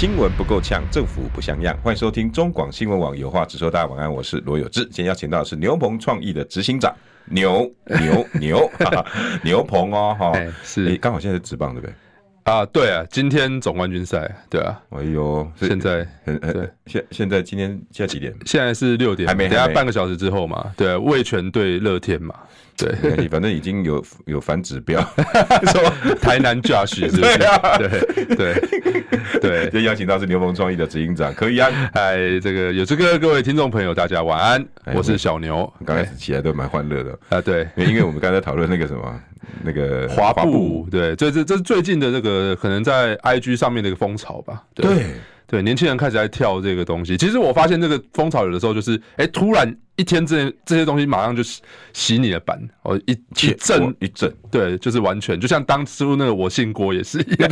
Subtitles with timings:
[0.00, 1.78] 新闻不够呛，政府不像样。
[1.82, 3.70] 欢迎收听中广新闻网有话直说。
[3.70, 4.80] 大家晚安，我是罗有志。
[4.84, 6.90] 今天邀请到的是牛棚创意的执行长
[7.26, 8.70] 牛牛牛
[9.44, 11.92] 牛棚哦，哈、欸， 是，刚好现在是职棒对不对？
[12.44, 18.34] 啊，对啊，今天总冠军赛，对啊，哎呦，现在很很对，现现在今天现在几点？
[18.44, 22.34] 现在是六点，还没，等下半个小时之后嘛，对啊，味全对乐天嘛。
[22.76, 24.98] 对，反正已经有有反指标，
[25.70, 27.20] 说台南 Josh 是不是？
[27.20, 31.70] 对啊，对对对，就 邀请到是牛棚创意的执行长柯以安。
[31.92, 35.70] 嗨，这个有志哥，各位听众朋友，大家晚安，我是小牛。
[35.84, 39.20] 刚开始起来都蛮欢乐的啊，对，因为我们刚才讨论那个什么，
[39.62, 45.06] 那个滑步，对，这这这是最近的这个可能在 IG 上面的一个风潮吧，对。
[45.50, 47.16] 对，年轻人开始在跳这个东西。
[47.16, 51.42] 其实我发现这个风潮有的时候就是，哎、欸，突然一天这这些东西马上就
[51.92, 53.92] 洗你的板，哦，一一阵。
[53.98, 55.40] 一阵，对，就是完全。
[55.40, 57.50] 就像当初那个我姓郭也是一样。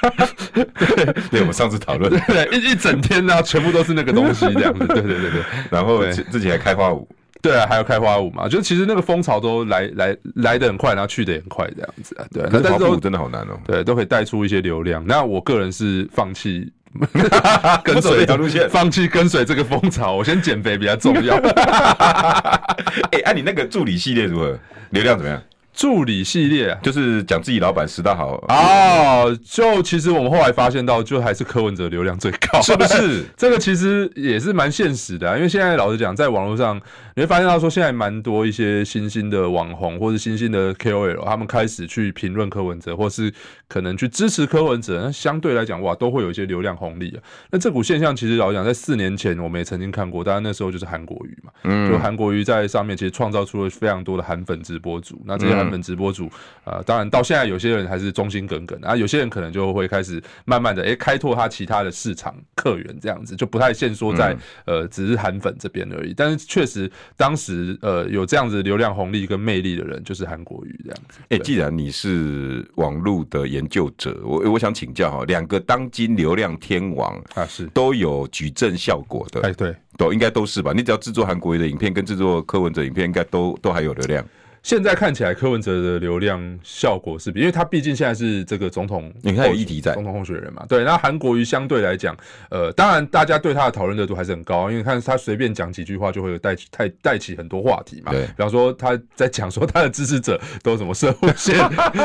[0.54, 4.86] 对，对，我们上次讨论， 对，一一整天呢，全部都是那个东西这样子。
[4.86, 7.06] 对对对对，然后自己还开花舞，
[7.40, 12.24] 对啊，还有开花舞嘛，就其实那个风潮都来来来得很快，然后去得也很快这样子啊。
[12.32, 13.58] 对，那但是真的好难哦。
[13.66, 15.04] 对，都可以带出一些流量。
[15.06, 16.72] 那我个人是放弃。
[17.84, 21.36] 跟随这条路线，放弃跟随这个风潮，我先减肥比较重要。
[23.12, 24.58] 哎，按你那个助理系列如何？
[24.90, 25.40] 流量怎么样？
[25.74, 33.22] 助理系列就是讲自己老板十大好哦，就其实我们后来发现到，就还是柯文哲流量最高，是不是？
[33.36, 36.80] 这个其实也是蛮现实的，因为现在老实讲，在网络上
[37.18, 43.34] 你会发现到说，现在蛮多一些新兴的网红或者新兴的 KOL，他们开始去评论柯文哲，或是
[43.66, 47.18] 可能去支持柯文哲，那相对来讲，哇，都会有一些流量红利啊。
[47.50, 56.26] 那这股现象其实老实讲，在四年前我们也曾经看过，当然那时候就是韩国瑜嘛，嗯，就韩国瑜在上面其实创造出了非常多的韩粉直播主，那这些韩粉直播主
[56.62, 66.14] 啊、呃，当然到现在有些人还是忠心耿耿啊，有些人可能就会开始慢慢的哎、欸、开拓他其他的市场客源，这样子就不太限缩在呃只是韩粉这边而已。
[66.16, 71.18] 但是确实当时呃有这样子流量红利跟魅力的人就是韩国瑜这样子。
[71.30, 80.72] 哎、欸，既然你是网络的研究者，我我想请教哈，两个当今流量天王啊是都有矩阵效果的，哎对，都应该都是吧？
[80.72, 84.24] 你只要制作韩国瑜的影片跟制作柯文哲影片，应该都都还有流量。
[84.62, 90.84] 现在看起来柯文哲的流量效果是比，因为他毕竟现在是这个总统，你看有议题在总统候选人嘛，对。
[90.84, 92.16] 那韩国瑜相对来讲，
[92.50, 98.12] 呃，当然大家对他的讨论热度还是很高，因为看他随便讲几句话就会有带起带带起很多话题嘛。
[98.12, 101.56] 对，比方说他在讲说他的支持者都什么社会线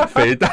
[0.08, 0.48] 肥大，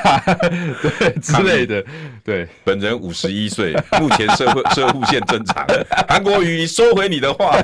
[0.81, 1.83] 对之类的。
[2.23, 5.65] 对，本人五十一岁，目前社会社会线正常。
[6.07, 7.61] 韩国瑜收回你的话，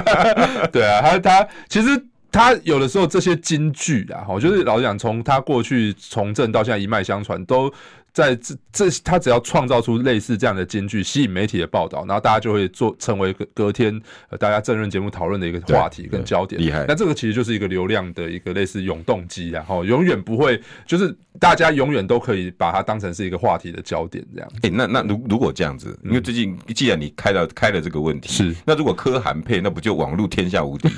[0.70, 2.00] 对啊，他他其实。
[2.30, 7.72] 他有的时候这些金句啊，哈，就是老实讲，从他过去从政到现在一脉相传，都。
[8.12, 16.60] 在这这，他只要创造出类似这样的金句，吸引媒体的报道，然后大家就会做成为隔隔天呃大家政论节目讨论的一个话题跟焦点。
[16.60, 16.84] 厉害！
[16.88, 24.50] 那这个其实就是一个流量的一个类似永动机，然后永远不会，就是大家永远都可以把它当成是一个话题的焦点这样。
[24.56, 30.88] 哎、欸，那那如如果这样子，因为最近既然你开了开了这个问题，是那如果柯韩配，那不就网络天下无敌？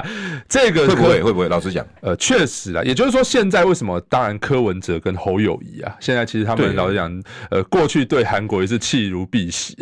[0.48, 1.48] 这个会不会会不会？
[1.48, 4.00] 老实讲，呃，确实啊，也就是说，现在为什么？
[4.08, 6.61] 当然，柯文哲跟侯友谊啊，现在其实他们。
[6.74, 9.74] 老实讲，呃，过去对韩国瑜是弃如敝屣，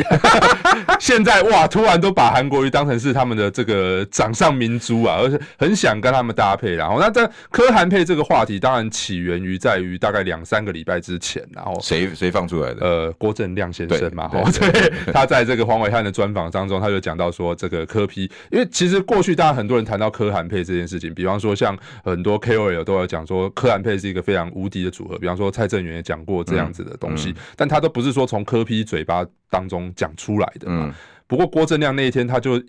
[0.99, 6.75] 现在哇，突然都把韩国瑜当成是他们的这个掌上明珠啊，而且很想跟他们搭配。
[6.75, 12.87] 然后，那这柯韩配这个话题，当然起源于在于大概两三个礼拜之前，然后谁谁放出来的？
[12.87, 26.81] 呃，郭正亮先生嘛，对，对，他在这个黄伟汉的专访当中，他就讲到说，这个柯批因为其实过去大家很多人谈到柯韩配这件事情，比方说像很多 KOL 都有讲说，柯韩配是一个非常无敌的组合，比方说蔡正元也讲过这样子。
[26.90, 30.93] 的东西，但他都不是说从柯批嘴巴当中讲出来的嘛。
[31.26, 32.61] 不过郭正亮那一天，他就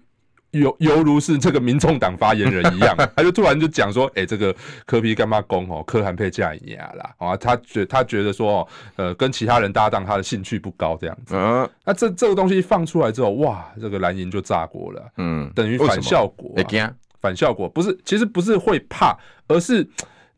[0.51, 4.53] 犹犹如是这个民众党发言人一样， 他就突然就讲说：“哎，这个
[4.85, 5.81] 柯皮干嘛攻哦？
[5.87, 8.67] 柯韩配架一样啦。”啊，他觉他觉得说，
[8.97, 11.33] 呃，跟其他人搭档，他的兴趣不高这样子。
[11.35, 15.11] 嗯，那这这个东西放出来之后，哇，这个蓝营就炸锅了。
[15.17, 16.53] 嗯，等于反效果。
[17.21, 19.87] 反效果不是，其实不是会怕，而是。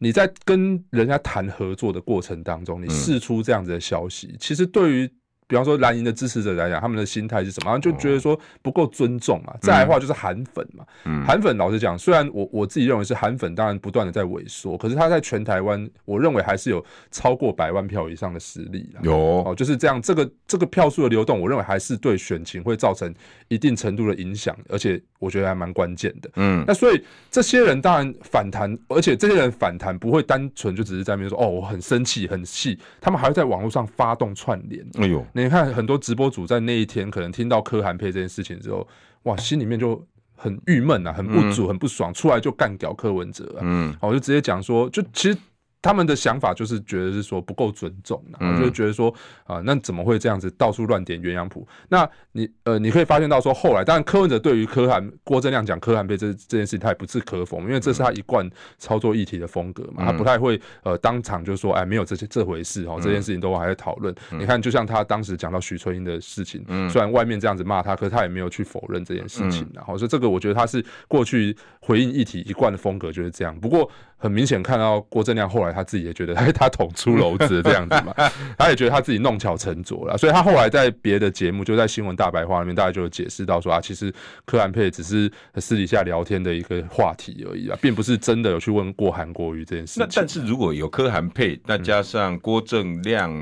[0.04, 5.10] 你在跟人家谈合作的过程当中，你试出这样子的消息，其实对于
[5.54, 7.78] 比方说蓝营的支持者来讲，他们的心态是什么？
[7.78, 9.54] 就觉得说不够尊重嘛。
[9.62, 10.84] 再来的话就是韩粉嘛，
[11.24, 18.90] 韩粉老实讲，虽然我我自己认为是韩粉，当然不断的在萎缩，可是他在全台湾，我认为还是有超过百万票以上的实力。
[19.04, 23.14] 有哦，就是这样，这个这个票数的流动，我认为还是对选情会造成
[23.48, 26.32] 一定程度的影响，而且我觉得还蛮关键的。
[26.38, 34.84] 嗯，那所以这些人当然反弹，而且这些人反弹不会单纯就只是在那边说哦，我很生气，很气，他们还会在网络上发动串联。
[34.96, 38.88] 哎呦，你看很多直播主在那一天可能听到柯韩配这件事情之后，
[39.24, 40.02] 哇，心里面就
[40.36, 43.62] 很郁闷啊，很不足，很不爽，出来就干掉柯文哲啊。
[43.62, 45.38] 嗯，我就直接讲说，就其实。
[45.84, 49.14] 他们的想法就是觉得是说不够尊重，然后就觉得说
[49.44, 51.68] 啊，那怎么会这样子到处乱点鸳鸯谱？
[51.90, 64.16] 那你呃，你可以发现到说，后来当然柯文哲对于柯韩郭正亮讲柯韩配这这件事情，他也不置可否，因为这是他一贯操作议题的风格嘛，他不太会呃当场就说哎没有这些这回事哦，这件事情都还在讨论。
[64.32, 69.70] 你看，就像他当时讲到徐春英的事情，虽然外面这样子骂他，可是他也没有去否认这件事情。
[69.74, 73.54] 然后所以这个我觉得他是过去回应议题一贯的风格就是这样。
[73.60, 78.14] 不过很明显看到郭正亮后来他自己也觉得他他捅出篓子这样子嘛，
[78.58, 84.14] 他也觉得他自己弄巧成拙了，所以他后来在别的节目，就在新闻大白话里面，大家就有解释到说啊，其实
[84.46, 90.04] 柯南佩只是私底下聊天的一个话题而已啊，并不是真的有去问过韩国瑜这件事情。
[90.04, 93.34] 那但是如果有柯韩佩，那加上郭正亮。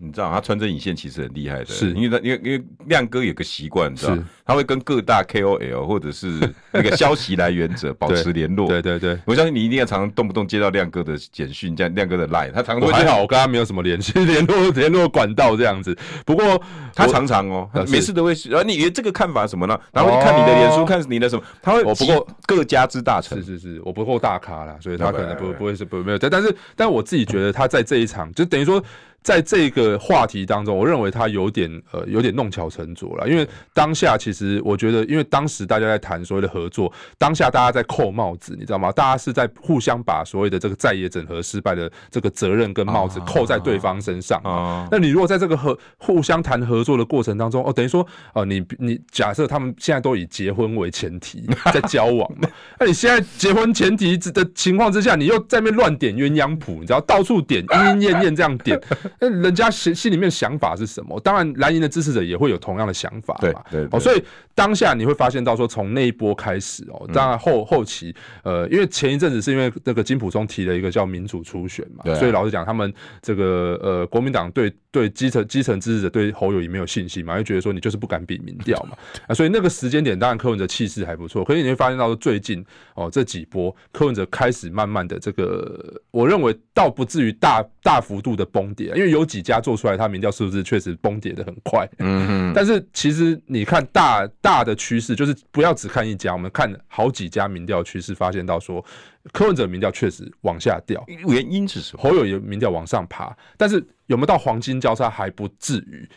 [0.00, 6.28] 你知道他穿针引线其实很厉害的，是因为他因为因为亮哥有个习惯，你知道他会跟各大 KOL 或者是
[6.70, 8.68] 那个消息来源者 保持联络。
[8.68, 15.96] 对对对，我相信你一定要常常动不动接到亮哥的简讯，这样亮哥的 line，他常常还好，我跟他没有什么联系 联络联络管道这样子。
[16.26, 16.60] 不过
[16.94, 19.78] 他常常哦，每次都会，然后你这个看法什么呢？
[19.92, 21.82] 然后看你的脸书，看你的什么，他会。
[21.82, 26.18] 我不过各家之大成，是是是，我不够大咖啦，所以他可能不不会是不没有。
[26.18, 28.82] 但但是但我自己觉得他在这一场，就等于说。
[29.22, 38.90] 在这个话题当中，我认为他有点呃有点弄巧成拙了，因为当下其实我觉得，因为当时大家在谈所谓的合作，当下大家在扣帽子，你知道吗？
[38.92, 44.40] 大家是在互相把所谓的这个在野整合失败的这个责任跟帽子扣在对方身上。
[44.44, 52.48] 啊那你如果在这个合互相谈合作的过程当中，哦，等于说哦，你你假设他们现在都以结婚为前提在交往嘛，
[52.80, 58.80] 那 你现在结婚前提的情况之下，你又在那边乱点鸳鸯谱，你知道到处点莺莺燕燕这样点。
[59.20, 61.18] 那人家心心里面想法是什么？
[61.20, 63.64] 当然，蓝营的支持者也会有同样的想法嘛。
[63.70, 63.88] 对对。
[63.92, 64.22] 哦，所以
[64.54, 78.96] 当下你会发现到说，从那一波开始哦，当然后后期，呃，因为前一阵子是因为那个金溥聪提了一个叫民主初选嘛，所以老实讲，他们这个呃国民党对对基层基层支持者对侯友谊没有信心嘛，就觉得说你就是不敢比民调嘛。
[79.26, 81.44] 啊，所以那个时间点，当然柯文哲气势还不错。
[81.44, 82.64] 可是你会发现到说，最近
[82.94, 91.88] 哦这几波柯文哲开始慢慢的这个，我认为倒不至于大大幅度的崩跌，因为有几家做出来，它民调数字确实崩跌的很快。
[91.98, 92.52] 嗯哼。
[92.52, 98.84] 但是其实你看大大的趋势，就是不要只看一家，我们看好几家民调趋势，发现到说
[99.32, 102.02] 柯文哲民调确实往下掉，原因是什么？
[102.02, 106.08] 侯友宜民调往上爬，但是有没有到黄金交叉还不至于。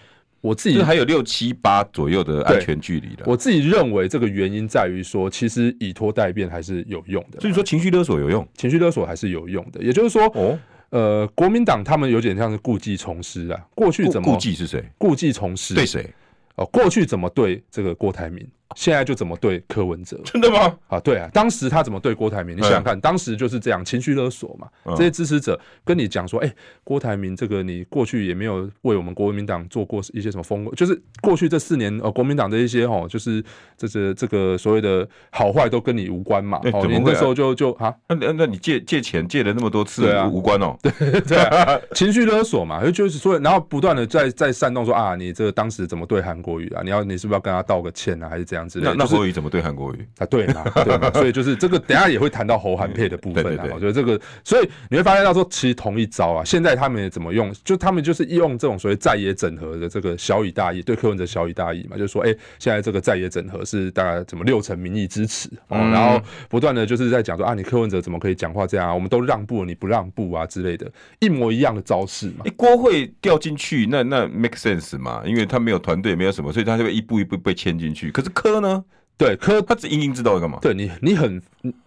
[0.41, 3.23] 我自己还有六七八左右的安全距离的。
[3.27, 7.39] 我自己认为这个原因在于说，其实以拖代变还是有用的。
[7.39, 9.79] 所以说情绪勒索有用，情绪勒索还是有用的。
[9.83, 10.57] 也就是说，哦。
[10.91, 13.67] 呃，国民党他们有点像是故技重施啊。
[13.73, 14.83] 过去怎么故技是谁？
[14.97, 16.09] 故技重施对谁？
[16.55, 18.47] 哦，过去怎么对这个郭台铭？
[18.75, 20.19] 现在就怎么对柯文哲？
[20.23, 20.75] 真的吗？
[20.87, 22.55] 啊，对啊，当时他怎么对郭台铭？
[22.55, 24.67] 你想想看，当时就是这样情绪勒索嘛。
[24.95, 26.53] 这些支持者跟你讲说，哎，
[26.83, 33.43] 郭台铭这个你过去也没有为我们国民党做过一些什么风，就是过去这四年呃国民党的一些哦，就是
[33.77, 36.59] 这这这个所谓的好坏都跟你无关嘛。
[36.73, 40.77] 哦，你那时候就就啊，那那那你借借钱借了那么多次，对啊，无关哦。
[40.81, 40.91] 对
[41.21, 46.81] 对啊，情绪勒索嘛，就就是说，然后不断的在在煽动说啊，你这个当时怎么对韩国瑜啊？
[46.83, 48.29] 你要你是不是要跟他道个歉啊？
[48.29, 48.79] 还是这样子？
[48.81, 50.25] 那那所以怎么对韩国瑜啊？
[50.25, 53.65] 对嘛，对嘛，所以就是这个，等下也会谈到侯韩配的部分啊。
[53.73, 57.53] 我觉得这个，所以你会发现到说，其实同一招啊，现在他们也怎么用？
[57.63, 68.93] 就他们就是用这种所谓在野整合的这个小以大义，对柯文哲小以大义嘛，就是说，哎，现在这个在野整合是大概怎么六成民意支持哦，然后不断的就是在讲说啊，你柯文哲怎么可以讲话这样啊？
[68.93, 72.45] 我们都让步了，你不让步啊之类的，一模一样的招式嘛。
[72.57, 75.21] 郭会掉进去，那那 make sense 嘛？
[75.25, 78.11] 因为他没有团队，没有什么，所以他就会一步一步被牵进去。
[78.11, 78.83] 可是柯呢？
[79.17, 80.57] 对柯，他只隐隐知道要干嘛？
[80.59, 81.39] 对你，你很，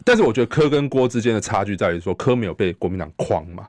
[0.04, 3.66] 但是我觉得柯跟郭之间的差距在于说，柯没有被国民党框嘛，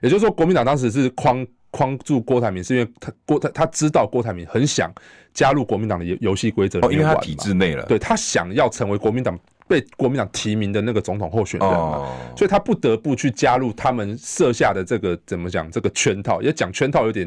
[0.00, 4.88] 也就是说，国民党当时是框框住郭台铭，是因为他郭他他知道郭台铭很想
[5.34, 9.36] 加入国民党的游游戏规则里面，因为他体制内了，对他想要成为国民党
[9.66, 17.26] 被国民党提名的那个总统候选人嘛，所以他不得不去加入他们设下的这个怎么讲这个圈套，也讲圈套有点。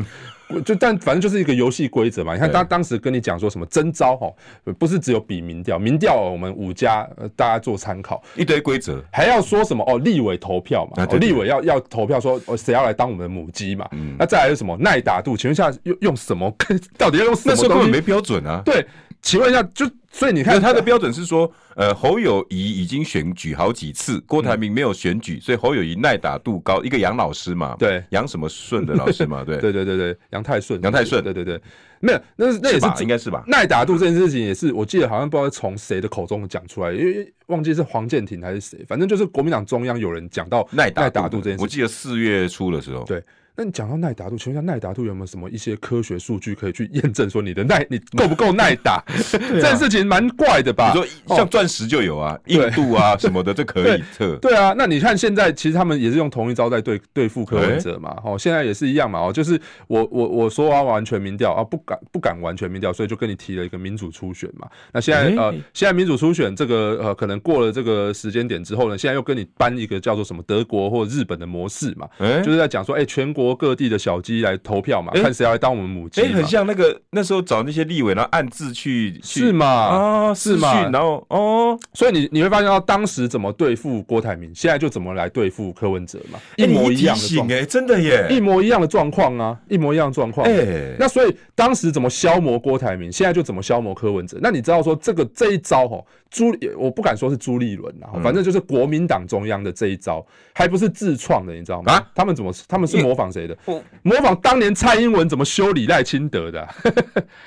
[0.61, 2.33] 就但反正就是一个游戏规则嘛。
[2.33, 4.33] 你看他当时跟你讲说什么征招哈，
[4.77, 9.97] 不是只有比民调，民调我们五家大家做参考，一堆规则，还要说什么哦？
[9.99, 13.87] 立委投票嘛，立委要要投票说哦谁要来当我们的母鸡嘛？
[14.17, 15.37] 那再来是什么耐打度？
[15.37, 16.53] 请问一下用用什么？
[16.97, 17.53] 到底要用什么？
[17.53, 18.61] 那时候根本没标准啊。
[18.65, 18.85] 对，
[19.21, 19.89] 请问一下就。
[20.11, 26.83] 所以你看，他的标准是说，呃，侯友谊已经选举好几次，郭台铭没有选举，所以侯友谊耐打度高。
[26.83, 31.59] 一个杨老师嘛，对，杨什么顺的老师嘛， 对，对对对对，杨太顺，杨太顺，对对对，
[32.01, 33.43] 没有，那那也是应该是吧？
[33.47, 41.63] 耐打度这件事情也是，我记得好像不知道从谁的口中讲出来，因为忘记是黄建庭还是谁，反正就是国民党中央有人讲到耐打度这件事情。
[41.63, 43.23] 我记得四月初的时候，对。
[43.55, 49.03] 那你讲到耐打度，请问一下耐打度有没有什么一些科学数据可以去验证说你的耐 你够不够耐打？
[49.31, 50.93] 这件事情蛮怪的吧？
[50.93, 54.35] 你说像钻石就有啊，硬度啊什么的，这可以测。
[54.37, 58.15] 对啊，那你看现在其实他们也是用同一招在对对付柯文哲嘛。
[58.23, 59.19] 哦，现在也是一样嘛。
[59.19, 64.67] 哦，就是我我我说要完全民调啊，不敢不敢完全民调，所以就跟你提了一个民主初选嘛。
[64.93, 72.07] 那现在呃，现在民主初选这个呃，可能过了这个时间点之后呢，现在又跟你搬一个叫做什么德国或日本的模式嘛，
[72.43, 76.21] 就是在讲说，哎，全国各地的小鸡来投票嘛，看谁要来当我们母鸡。
[76.21, 79.65] 哎，很像那个那时候找那些立委，然后暗自去，是吗？
[79.65, 80.89] 啊，是吗？
[80.91, 87.55] 然后哦，所以你你会发现到当时怎么对付郭台铭，现在就怎么来对付柯文哲嘛，一模一样的。
[87.55, 90.45] 哎，真的耶，一模一样的状况啊，一模一样的状况。
[90.47, 94.37] 哎，那所以当时怎么消磨郭台铭，现在就怎么消磨柯文哲。
[94.41, 101.93] 那你知道说这个这一招哈，朱我不敢说是朱立伦啊，反正就是国民党中央的这一招，还不是自创的，你知道吗？
[101.93, 103.57] 啊，他们怎么他们是模仿谁的？
[104.03, 106.67] 模仿当年蔡英文怎么修理赖清德的？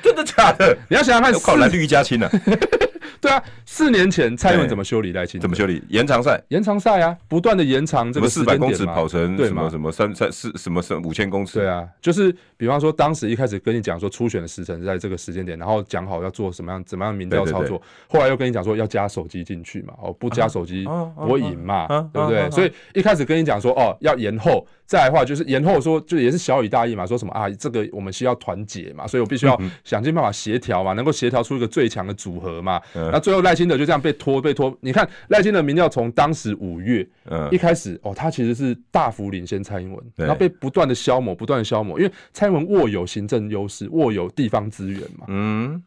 [0.02, 0.76] 真的假的？
[0.88, 2.28] 你要想想看，靠蓝绿一家亲呢？
[3.20, 5.42] 对啊，四年前蔡英文怎么修理赖清德？
[5.42, 5.82] 怎么修理？
[5.88, 11.58] 延长赛，延长赛啊，不断的延长这个四百公尺跑成什么什么三三四什么五千公尺？
[11.58, 20.84] 对啊，就是比方说当时一开始跟你讲说初选的时辰是在这个时间点，然后讲好要做什么样怎么样民调操作，后来又跟你讲说要加手机进去嘛，哦，不加手机
[21.16, 22.50] 不会赢嘛，对不对？
[22.50, 24.66] 所以一开始跟你讲说哦要延后。
[24.86, 32.78] 再来的话就是延后说，就也是小以大义嘛，说什么啊，这个我们需要团结嘛，所以我必须要想尽办法协调嘛，能够协调出一个最强的组合嘛。
[32.94, 37.06] 那最后赖清德就这样被拖被拖，你看赖清德民调从当时五月
[37.50, 45.82] 一开始哦，他其实是大幅领先蔡英文，然后被不断的消磨，不断的消磨，因为蔡英文握有行政优势，握有地方资源嘛，嗯，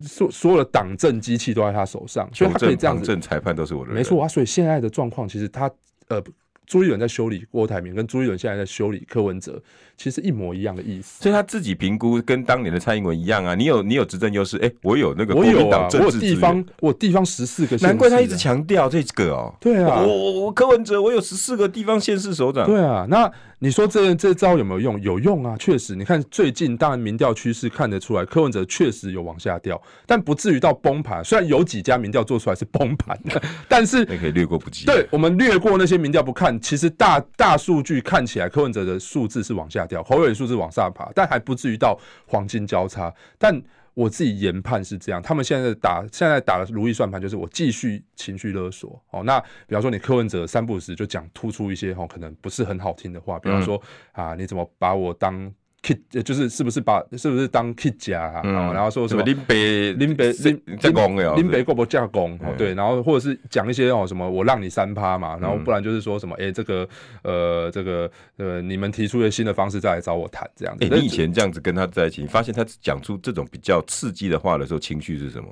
[0.00, 4.28] 所所有的党政机器都在他手上，所以他可以这样子，政裁判都是我的，没错啊。
[4.28, 5.70] 所以现在的状况其实他
[6.08, 6.22] 呃。
[6.70, 9.60] 朱一伦在修理郭台铭，跟朱一伦现在在修理柯文哲，
[9.96, 11.20] 其实一模一样的意思。
[11.20, 13.56] 所以他自己评估跟当年的蔡英文一样啊。
[13.56, 19.52] 你有你有执政优势，哎，我有那个国民党政治地方，我有地方十四个，难怪他一直强调这个哦。
[19.58, 22.64] 对啊，我我我柯文哲，我有十四个地方县市首长。
[22.64, 23.28] 对啊，那。
[23.62, 24.98] 你说这这招有没有用？
[25.02, 25.94] 有用啊，确实。
[25.94, 31.22] 你看最近，当然民调趋势看得出来，柯文哲确实有往下掉，但不至于到崩盘。
[31.22, 34.86] 虽然有几家民调做出来是崩盘的， 但是那可以略过不计。
[34.86, 43.12] 对，我们略过那些民调不看，其实大大数据看起来，柯文哲的数字是往下掉，侯友宜数字往上爬，但还不至于到黄金交叉。
[43.36, 43.62] 但
[43.94, 49.22] 我自己研判是这样，他们现在打现在打的如意算盘就是我继续情绪勒索哦。
[49.24, 53.80] 那比方说你柯文哲三不五时就讲突出一些哦，可能不是很好听的话，比方说
[54.12, 58.42] 啊，你怎么把我当？Kid 就是是不是把是不是当 Kid 家啊？
[58.44, 62.34] 然后说什么林北林北林加工的林北够不加工？
[62.42, 66.88] 哦，对，然后或者是讲一些哦什么我让你三趴嘛，然后不然就是说什么哎这个
[67.22, 70.84] 呃这个呃你们提出的新的方式再来找我谈这样子。
[70.84, 75.48] 哎，你以前这样子跟他在一起，你发现他讲出这种比较刺激的话的时候，情绪是什么？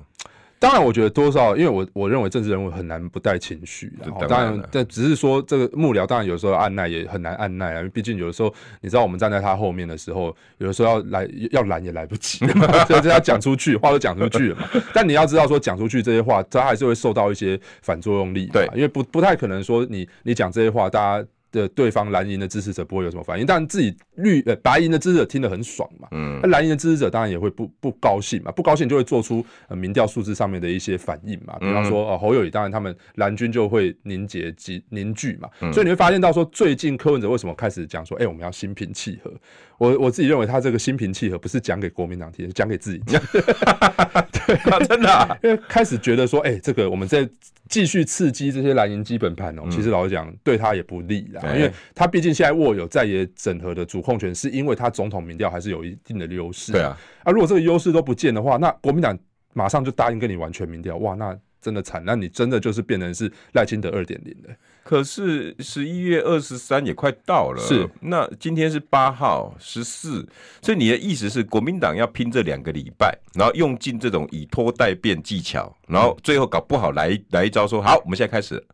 [0.61, 3.93] 当然，我觉得多少，因为我我认为政治人物很难不带情绪。
[4.29, 7.77] 当然，但只是说这个幕僚，当然有时候按捺也很难按捺啊。
[7.79, 12.39] 因为毕竟有的时候，你知道我们站在他后面的时候，有的时候要来要拦也来不及，
[12.87, 14.69] 所以这要讲出去，话都讲出去了嘛。
[14.93, 18.47] 但你要知道，说讲出去这些话，他还是会受到一些反作用力。
[18.53, 21.27] 对，因为不不太可能说你你讲这些话，大家。
[21.51, 39.33] 的对方蓝营的支持者不会有什么反应，但自己绿呃白银的支持者听得很爽嘛，嗯，那蓝营的支持者当然也会不不高兴嘛，不高兴就会做出呃民调数字上面的一些反应嘛，比方说呃侯友宜，当然他们蓝军就会凝结集凝聚嘛，所以你会发现到说最近柯文哲为什么开始讲说，哎，我们要心平气和，
[39.79, 47.29] 我我自己认为他这个心平气和不是讲给国民党听，是讲给自己听，对 啊，真的， 因为开始觉得说，哎，这个我们在。
[47.69, 56.73] 继续刺激这些蓝营基本盘哦，其实老实讲，对他也不利啦，因为他毕竟现在握有在野整合的主控权，是因为他总统民调还是有一定的优势。
[56.73, 59.15] 对啊，啊，如果这个优势都不见的话，那国民党
[59.53, 64.55] 马上就答应跟你完全民调，哇，那真的惨，那你真的就是变成是赖清德二点零了。
[64.89, 70.27] 可是十一月二十三也快到了，是那今天是八号十四，
[70.63, 78.65] 所以你的意思是国民党要拼这两个礼拜，然后用尽这种以拖代变技巧，然后最后搞不好来来一招说好，我们现在开始，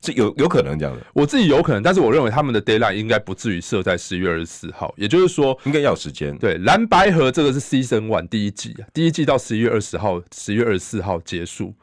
[0.00, 1.04] 是有有可能这样的。
[1.12, 6.38] 我自己有可能，但是我认为他们的 deadline 应该不至于设在十一月二十四号，也就是说应该要有时间。
[6.38, 11.74] 对，蓝白河这个是 season one 第一季啊，第一季到十一月二十号，十一月二十四号结束。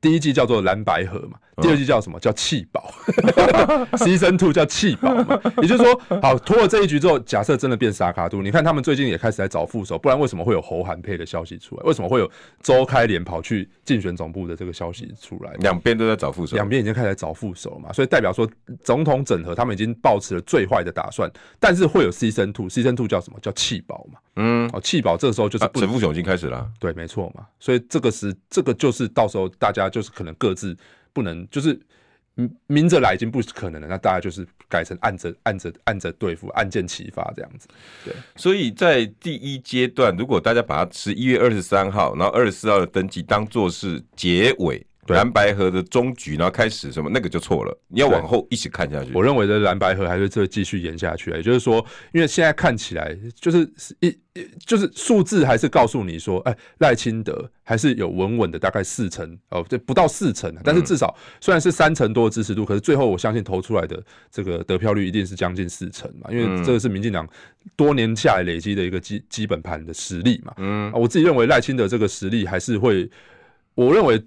[0.00, 2.18] 第一季叫做蓝白河嘛，第二季叫什么？
[2.20, 2.92] 叫弃保。
[3.98, 11.82] Season Two 叫弃保嘛，也就是说，好拖了这一局之后，假设真的变沙卡杜，你看他们最近也开始在找副手，不然为什么会有侯韩配的消息出来？
[11.84, 12.30] 为什么会有
[12.62, 15.52] 周开连跑去竞选总部的这个消息出来？
[15.60, 18.48] 两边都在找副手，两边已经开始在找副手了嘛，所以代表说
[18.82, 23.38] 总统整合，他们已经抱持了最坏的打算，但是会有 Season Two，Season Two 叫什么？
[23.40, 24.18] 叫弃保嘛。
[24.36, 30.76] 嗯，哦，弃保这个时候就是陈副雄已经开始了，对，没错嘛，所以这个是这个就是到时候大家就是可能各自
[31.12, 31.78] 不能就是
[32.66, 37.68] 明着来已经不可能了，那大家就是改成按着按着按着对付，按键启发这样子。
[38.04, 44.86] 对，所以在第一阶段，如果大家把它十一月二十三号，然后二十四号的登记当做是结尾。
[45.14, 49.10] 蓝白河的终局，然后开始什么那个就错了，你要往后一起看下去。
[49.14, 54.16] 我认为的蓝白河还是会继续演下去，也就是说，因为现在看起来就是一
[54.64, 64.00] 就是数字还是告诉你说，哎，赖清德还是有稳稳的大概四成哦，这不到四成，但是至少虽然是三成多的支持度，可是最后我相信投出来的
[64.30, 67.28] 这个得票率一定是将近四成嘛，因为这个是民进党
[67.74, 70.54] 多年下来累积的一个基基本盘的实力嘛。
[70.58, 73.10] 嗯，我自己认为赖清德这个实力还是会，
[73.74, 74.22] 我认为。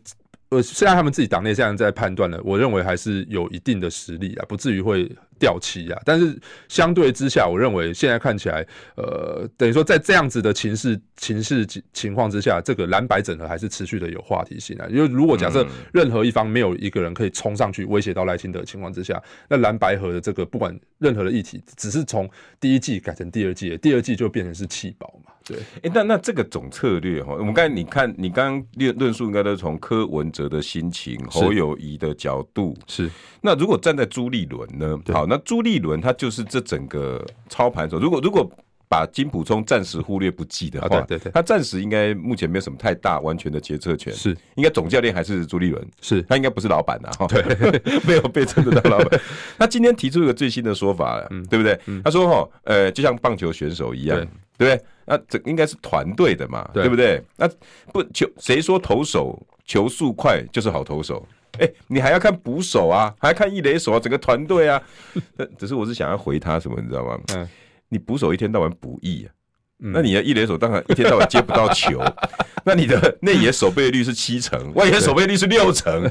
[0.51, 5.10] 呃，虽然他们自己党内现在在判断了，我认为还是有一定的实力啊，不至于会
[5.41, 6.00] 掉漆啊。
[6.05, 14.86] 但是相对之下，我认为现在看起来，呃，等于说在这样子的情势、情势情况之下，这个蓝白整合还是持续的有话题性啊。
[14.89, 22.29] 因为如果假设任何一方没有一个人可以冲上去威胁到赖清德的情况之下，那蓝白合的这个不管任何的议题，只是从
[22.60, 25.33] 第一季改成第二季，第二季就变成是弃保嘛。
[25.43, 33.10] 对，哎、欸，那那这个总策略哈，我们刚才你看，你刚刚论论述应该都是从柯文哲的心情、侯友宜的角度是。
[33.41, 34.99] 那如果站在朱立伦呢？
[35.08, 38.00] 好，那朱立伦他就是这整个操盘手。
[38.00, 38.50] 如果如果
[38.89, 44.13] 把金溥聪暂时忽略不计的话，对对对，他暂时应该目前没有什么太大完全的决策权。
[44.13, 47.10] 是，应该总教练还是朱立伦，是他应该不是老板呐。
[47.17, 47.41] 哈，对，
[48.06, 49.17] 没有被称得到老板。
[49.58, 51.80] 他今天提出一个最新的说法，嗯，对不对？
[52.04, 54.20] 他说哈，呃，就像棒球选手一样，
[54.58, 54.82] 对不对？
[55.06, 57.24] 那这应该是团队的嘛，对，对不对？
[57.38, 57.50] 那
[57.94, 61.26] 不球谁说投手球速快就是好投手？
[61.60, 64.82] 哎、欸，你还要看捕手啊，还要看一垒手啊，整个团队啊。
[65.36, 67.20] 那 只是我是想要回他什么，你知道吗？
[67.36, 67.48] 嗯，
[67.90, 69.30] 你捕手一天到晚补翼啊，
[69.80, 72.02] 嗯、那你的一垒手当然一天到晚接不到球，
[72.66, 76.10] 那你的 内野守备率是七成，外野守备率是六成，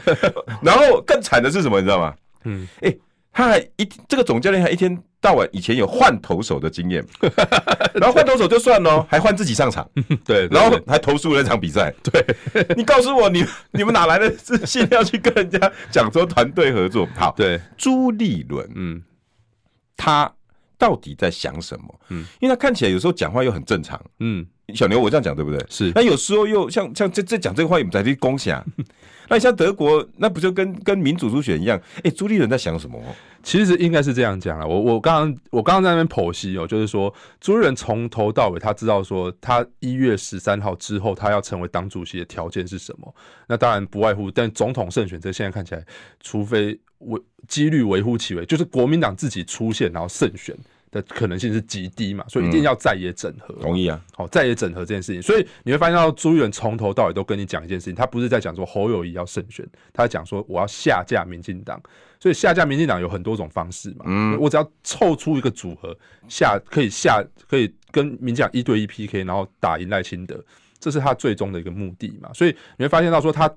[0.62, 2.14] 然后更惨的是什么，你知道吗？
[2.44, 2.98] 嗯，哎、欸。
[3.32, 7.04] 他还一这个总教练还一天到晚以前有换投手的经验，
[7.94, 9.88] 然后换投手就算了， 还换自己上场，
[10.24, 11.92] 对，然后还投输了那场比赛。
[12.02, 12.24] 对，
[12.74, 17.06] 你告诉我，你你们哪来的自信要去跟人家讲说团队合作？
[17.14, 19.02] 好，对，朱立伦，嗯，
[19.96, 20.32] 他
[20.78, 22.00] 到底在想什么？
[22.08, 25.64] 嗯，因为他看起来有时候讲话又很正常，嗯，小牛，我这样讲对不对？
[25.68, 28.64] 是，那有时候又像像这这讲这个话，我们在去攻下。
[29.28, 31.78] 那你像德国，那不就跟跟民主初选一样？
[31.98, 33.00] 哎、欸，朱立伦在想什么？
[33.44, 34.66] 其实应该是这样讲了。
[34.66, 43.14] 我我刚刚我刚刚在那边剖析哦，就是说朱立伦从头到尾他知道说，他一月十三号之后他要成为党主席的条件是什么？
[43.46, 45.84] 那当然不外乎，但总统胜选这现在看起来，
[46.20, 50.56] 除非微几率微乎其微，就是国民党自己出现然后胜选。
[50.90, 53.54] 的可能性是极低嘛，所以一定要在野整合。
[53.60, 61.80] 同意啊，好，在野整合这件事情，所以你会发现到朱立伦从头到尾都跟你讲一件事情，他不是在讲说侯友谊要胜选，他在讲说我要下架民进党。
[62.18, 65.96] 所以下架民进党有很多种方式嘛，嗯，我只要凑出一个组合
[66.28, 70.38] 下可以下可以跟民进党一对一 PK，然后打赢赖清德，
[70.78, 72.30] 这是他最终的一个目的嘛。
[72.34, 73.50] 所以你会发现到说他。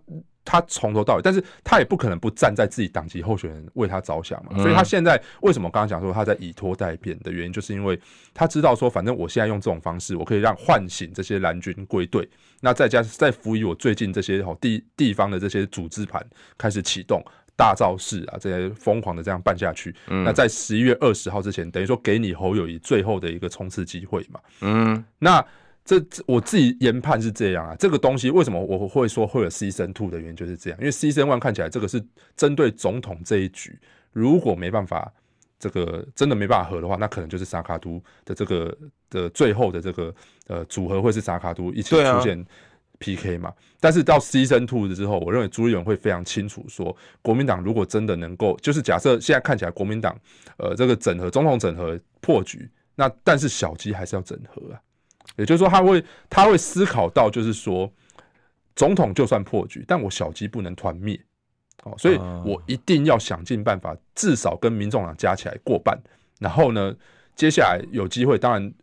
[0.46, 8.00] 他从头到尾，但是他也不可能不站在自己党籍候选人为他着想嘛，所以他现在为什么刚刚讲说他在以拖待变的原因，就是因为
[8.34, 12.28] 他知道说，反正我现在用这种方式，我可以让唤醒这些蓝军归队，
[12.62, 16.26] 那再加再辅以我最近这些地地方的这些组织盘
[16.58, 17.24] 开始启动
[17.56, 25.46] 大造势啊，这些疯狂的这样办下去，那在十一月二十号之前，等于说给你侯友谊最后的一个冲刺机会嘛，嗯，那。
[25.86, 32.02] 这我自己研判是这样啊，这个东西为什么我会说会有 season two 的原因就是这样，因为 season one 看起来这个是
[32.38, 33.78] 针对总统这一局，
[34.14, 35.12] 如果没办法，
[35.60, 38.78] 这个真的没办法合的话，那可能就是萨卡都的这个
[39.10, 40.16] 的最后的这个
[40.48, 42.46] 呃组合会是萨卡都一起出现
[43.00, 43.54] PK 嘛。
[43.82, 50.18] 但是到 Season Two 之后，我认为朱立伦会非常清楚说，国民党如果真的能够，就是假设现在看起来国民党
[50.58, 54.80] 呃这个整合总统整合破局，那但是小鸡还是要整合啊。
[55.38, 57.92] 也就是说，他会他会思考到，就是说
[58.76, 61.20] 总统就算破局，但我小鸡不能团灭。
[61.84, 66.00] 哦，所以我一定要想尽办法，至少跟民众党加起来过半。
[66.40, 66.96] 然后呢，
[67.36, 68.74] 接下来有机会，当然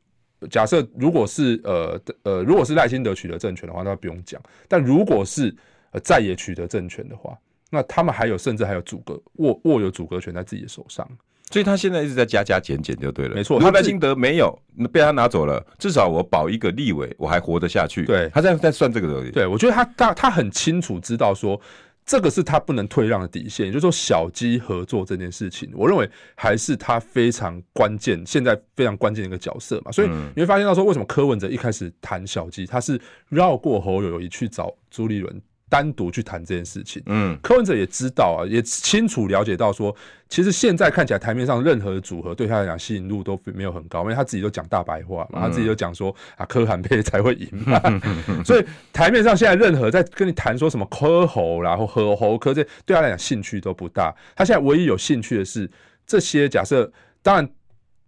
[0.50, 4.38] 假设如果是呃呃，如果是赖清德取得政权的话，那不用讲。
[4.68, 5.54] 但如果是
[5.92, 7.38] 呃在野取得政权的话，
[7.70, 11.08] 那他们还有甚至还有阻隔握握有阻隔权在自己的手上。
[11.50, 13.34] 所以他现在一直在加加减减就对了。
[13.34, 14.58] 没错，他赖清德没有
[14.92, 18.04] 被他拿走了，至少我保一个立委，我还活得下去。
[18.04, 19.30] 对，他在在算这个东西。
[19.30, 21.60] 对，我觉得他他他很清楚知道说。
[22.06, 29.92] 这个是他不能退让的底线，也就是说，小鸡合作这件事情，我认为还是他非常关键，现在非常关键的一个角色嘛。
[29.92, 35.40] 所以你会发现到说，为什么柯文哲一开始谈小鸡，他是绕过侯友宜去找朱立伦。
[35.70, 39.94] 单独去谈这件事情，嗯，柯文哲也知道啊，也清楚了解到说，
[40.28, 47.80] 其实现在看起来台面上任何的组合对他来讲吸引度都没有很高，因为他自己都讲大白话嘛，他自己都讲说啊，柯韩配才会赢嘛，
[48.44, 55.70] 所以台面上现在任何在跟你谈说什么柯侯然后和侯柯这对他来讲兴趣都不大，他现在唯一有兴趣的是
[56.04, 56.90] 这些假设，
[57.22, 57.48] 当然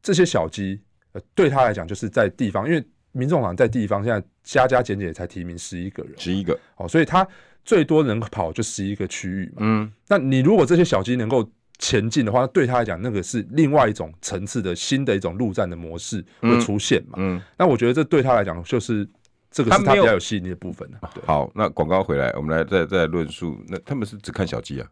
[0.02, 0.80] 这些小鸡
[1.12, 6.58] 呃对他来讲就是在地方，因为民众党在地方现在加加减减才提名十一个人，十一个。
[6.74, 7.24] 哦，所以他。
[7.64, 11.48] 最多能跑就十一个区域嘛，嗯，那你如果这些小鸡能够
[11.78, 19.08] 前进的话，对他来讲，那个是另外一种层次的新的一种陆战的模式会出现嘛，嗯，那我觉得这对他来讲，就是
[19.50, 20.88] 这个是他比较有吸引力的部分。
[21.24, 24.86] 好，那广告回来，我们来再再论述，那他们是只看小鸡啊？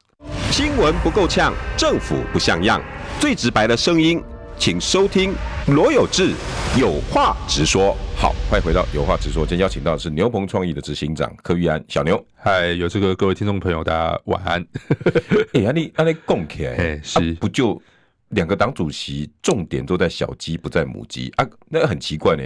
[0.51, 2.83] 新闻不够呛，政府不像样，
[3.21, 4.23] 最直白的声音。
[4.61, 5.33] 请收听
[5.69, 6.35] 罗有志
[6.79, 7.97] 有话直说。
[8.15, 9.47] 好，欢迎回到有话直说。
[9.47, 12.23] 今天邀请到的是牛棚创意的执行长柯玉安小牛。
[12.35, 14.61] 嗨，有这个各位听众朋友，大家晚安。
[15.55, 17.81] 哎、欸，安利安利共起来， 是、啊、不就
[18.29, 21.49] 两个党主席重点都在小鸡，不在母鸡啊？
[21.71, 22.43] 那个很奇怪呢。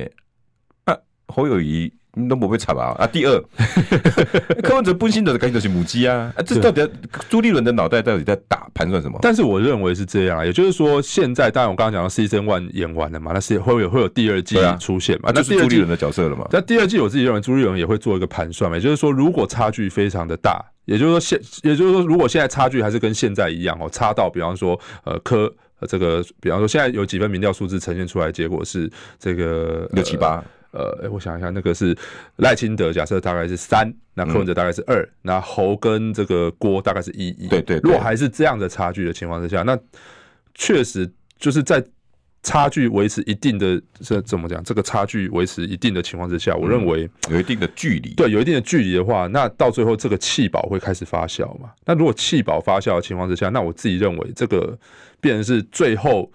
[0.84, 0.96] 啊，
[1.26, 1.92] 侯友宜。
[2.16, 2.94] 你都不会惨吧？
[2.98, 3.42] 啊，第二，
[4.62, 6.32] 柯文哲本身的感觉就是母鸡啊！
[6.36, 6.88] 啊，这到底
[7.28, 9.18] 朱立伦的脑袋到底在打盘算什么？
[9.22, 15.30] 但是我认为是这样，也就是说，现在当然我刚刚讲到 Season One 演完了嘛，那是会有会有第二季出现嘛？
[15.30, 16.46] 啊、那是朱立伦的角色了嘛？
[16.50, 25.52] 那第二季我自己认为朱立伦也会做一个盘算嘛，也就是说，如果差距非常的大，也就是说现，也就是说，如果现在差距还是跟现在一样哦，差到比方说呃柯
[25.88, 30.42] 这个，比方说现在有几份民调数字呈现出来，结果是这个六七八。
[30.74, 31.96] 呃，欸、我想一下，那个是
[32.36, 37.46] 赖清德，假设大概是三，那柯文哲大概是二，那侯跟这个郭大概是一一。
[37.46, 39.78] 对，对对，如果还是这样的差距的情况之下，那
[40.52, 41.08] 确实
[41.38, 41.80] 就是在
[42.42, 44.62] 差距维持一定的，这怎么讲？
[44.64, 48.12] 这个差距维持一定的情况之下，我认为有一定的距离。
[48.14, 51.70] 对，有一定的距离的话，那到最后这个气保会开始发酵嘛？
[51.86, 54.76] 那如果气保发酵的情况之下，那我自己认为这个
[55.20, 56.30] 变成是最后。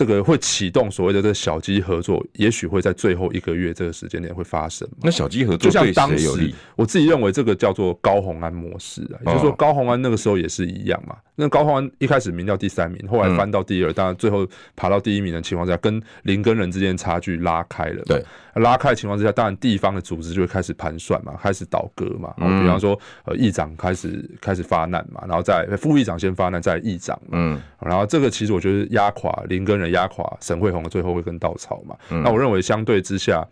[0.00, 4.88] 这个会启动所谓的这个小鸡合作，也许会在最后一个月这个时间点会发生。
[5.02, 6.54] 那小鸡合作对谁有利？
[6.74, 11.14] 我自己认为这个叫做高红安模式啊，也就是说高红安那个时候也是一样嘛。
[11.34, 18.02] 那高红安一开始名叫第三名，后来翻到第二，当然最后爬到第一名的情况下，跟林跟人之间差距拉开了。
[18.06, 22.32] 对，拉开的情况之下，当然地方的组织就会开始盘算嘛，开始倒戈嘛。
[22.38, 27.20] 嗯比方说，呃，议长开始开始发难嘛，然后再副议长先发难，再议长。
[27.32, 29.90] 嗯，然后这个其实我觉得压垮林根人。
[29.90, 31.96] 压垮沈慧虹的最后一根稻草嘛？
[32.10, 33.44] 嗯、那我认为相对之下，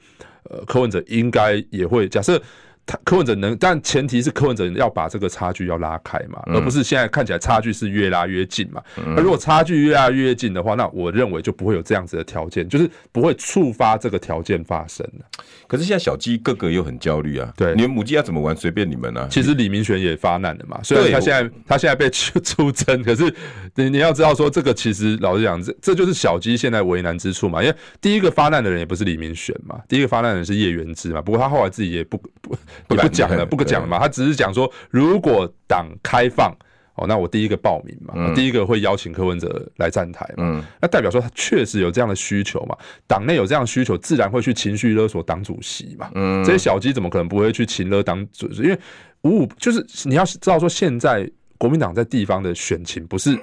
[0.45, 2.41] 呃，柯文哲应该也会假设。
[3.05, 8.83] 柯文哲能，但前提是柯文哲要把这个差距要拉开嘛，而不是现在看起来差距是越拉越近嘛。
[8.97, 15.07] 那如果差距越拉越近的话，那我认为就不会有这样子的条件，就是不会触发这个条件发生。
[15.67, 19.27] 可是现在小鸡个个又很焦虑啊，对，你们母鸡要怎么玩随便你们啊。
[19.31, 23.33] 其实李明玄也发难了嘛，虽然他现在 他现在被出 出征，可是
[23.75, 27.63] 你你要知道说这个其实老实讲，这这就是小鸡现在为难之处嘛。
[27.63, 31.21] 因为第一个发难的人也不是李明玄嘛，第一个发难的人是叶元之嘛。
[31.21, 32.57] 不过他后来自己也不不。
[32.87, 33.99] 不讲了，不讲了嘛。
[33.99, 36.55] 他只是讲说，如果党开放
[36.95, 40.65] 哦，那我第一个报名嘛，第一个会邀请柯文哲来站台嘛。
[40.81, 46.11] 那代表说他确实有这样的需求嘛，党内有这样的需求，自然会去情绪勒索党主席嘛。
[46.45, 48.63] 这些小鸡怎么可能不会去情勒党主席？
[48.63, 48.79] 因为
[49.23, 53.39] 五五就是你要知道说，现在国民党在地方的选情不是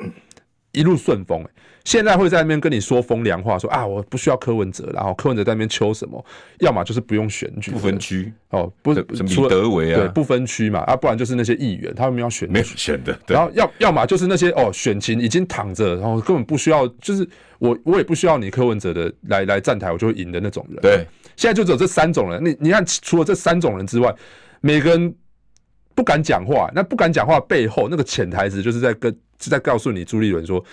[0.76, 1.50] 一路顺风、欸。
[1.84, 6.26] 现在会在那边跟你说风凉话，说啊，我不需要柯文哲，然后柯文哲在那边求什么，
[6.60, 8.34] 要么就是不用选举，不分区。
[8.50, 17.28] 哦，不是李德维啊，对，不分区嘛，啊，不然就是那些议员，他们要选，没有选的，然后要要么就是那些哦，选情已经躺着，然后根本不需要，就是
[17.60, 20.80] 我我也不需要你柯文哲的来来站台，我就会赢的那种人。
[20.82, 24.12] 对，现在就只有这三种人，你你看，除了这三种人之外，
[24.60, 25.14] 每个人
[25.94, 30.64] 不敢讲话，那不敢讲话背后那个潜台词就是在跟是在告诉你朱立伦说。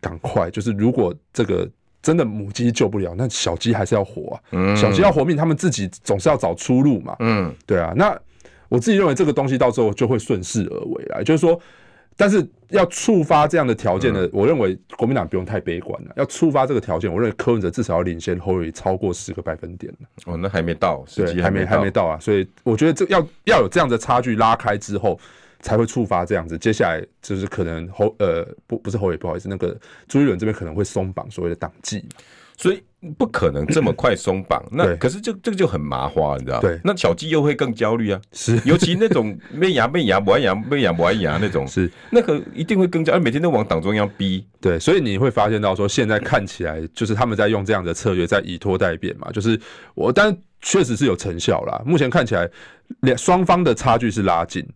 [0.00, 1.68] 赶快，就是如果这个
[2.00, 4.40] 真的母鸡救不了，那小鸡还是要活啊。
[4.52, 7.16] 嗯，小鸡要活命，他们自己总是要找出路嘛。
[7.18, 7.92] 嗯，对啊。
[7.96, 8.16] 那
[8.68, 11.20] 我自己认为这个东西到时候就会顺势而为啦。
[11.24, 11.60] 就是说，
[12.16, 16.12] 但是要触发这样的条件呢，我认为国民党不用太悲观了。
[16.14, 19.92] 要触发这个条件，我认为柯文哲至少要领先侯友宜超过十个百分点。
[20.24, 22.16] 哦，那还没到，对，还没还没到啊。
[22.20, 25.18] 所以我觉得这要要有这样的差距拉开之后。
[25.60, 29.76] 才会触发这样子，接下来就是可能侯呃不不是侯也不好意思，那个
[30.08, 32.04] 朱一伦这边可能会松绑所谓的党纪，
[32.56, 32.82] 所以
[33.16, 34.62] 不可能这么快松绑。
[34.70, 36.60] 那可是这这个就很麻花，你知道？
[36.60, 38.20] 对，那小鸡又会更焦虑啊。
[38.32, 44.46] 是，尤其那种没牙没牙不爱牙没牙不爱牙那种，是那个一定会更焦，每天都往党中央逼。
[44.60, 49.30] 对，所以你会发现到说，现在看起来就是他们在用这样的策略，在以拖代变嘛。
[49.32, 49.58] 就是
[49.94, 51.82] 我，但确实是有成效啦。
[51.86, 52.48] 目前看起来
[53.00, 54.66] 两双方的差距是拉近。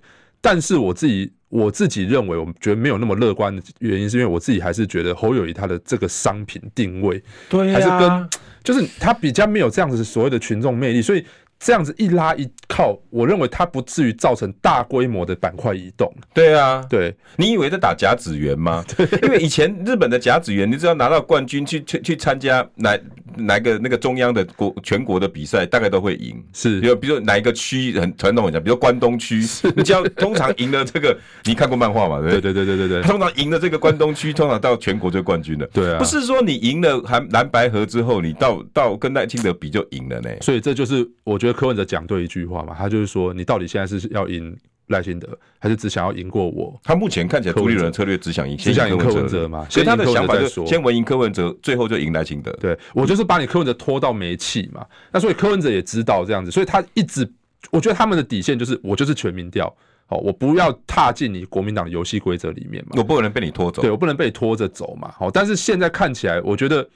[0.45, 8.29] 但是我自己我自己认为，我觉得没有那么乐观的原因，是因为我自己还是觉得侯友谊他的这个商品定位，对，还是跟
[8.63, 11.25] 就是他比较没有这样子所谓的群众魅力，所以。
[11.59, 16.13] 这样子一拉一靠，我认为它不至于造成大规模的板块移动。
[16.35, 18.85] 对啊，对，你以为在打甲子园吗？
[18.97, 22.99] 对， 因为以前日本的甲子园，你只要拿到冠军去去去参加哪
[23.37, 26.43] 哪个那个中央的国全国的比赛，大概都会赢。
[26.53, 29.37] 是，比如比如哪一个区很传统很强，比如关东区，
[29.75, 32.21] 你只要通常赢了这个，你看过漫画嘛？
[32.21, 35.67] 对对对对对对，通常赢了这个关东区，通常到全国就冠军了。
[35.73, 40.29] 对啊，不是说你赢了蓝蓝白河之后，你到到跟赖清德比就赢了呢。
[40.41, 41.55] 所以这就是我觉得。
[41.55, 44.55] 柯文哲讲对一句话嘛，他就是说，你到底现在是要赢
[44.89, 45.29] 赖清德，
[45.61, 46.79] 还是只想要赢过我？
[46.83, 49.65] 他目前看起来朱立伦的策略只想赢，只想赢柯文哲嘛。
[49.71, 52.51] 所以他的想法就是先稳赢柯文哲，最后就赢赖清德。
[52.61, 54.85] 对，我就是把你柯文哲拖到没气嘛。
[55.13, 57.27] 那所以柯文哲也知道这样子，所以他一直，
[57.71, 59.73] 我觉得他们的底线就是我就是全民调，
[60.07, 65.15] 好，我不要踏进你国民党的游戏规则里面嘛，我不能被你拖走，对，我不能被你拖着走嘛。
[65.17, 66.87] 好，但是现在看起来，我觉得。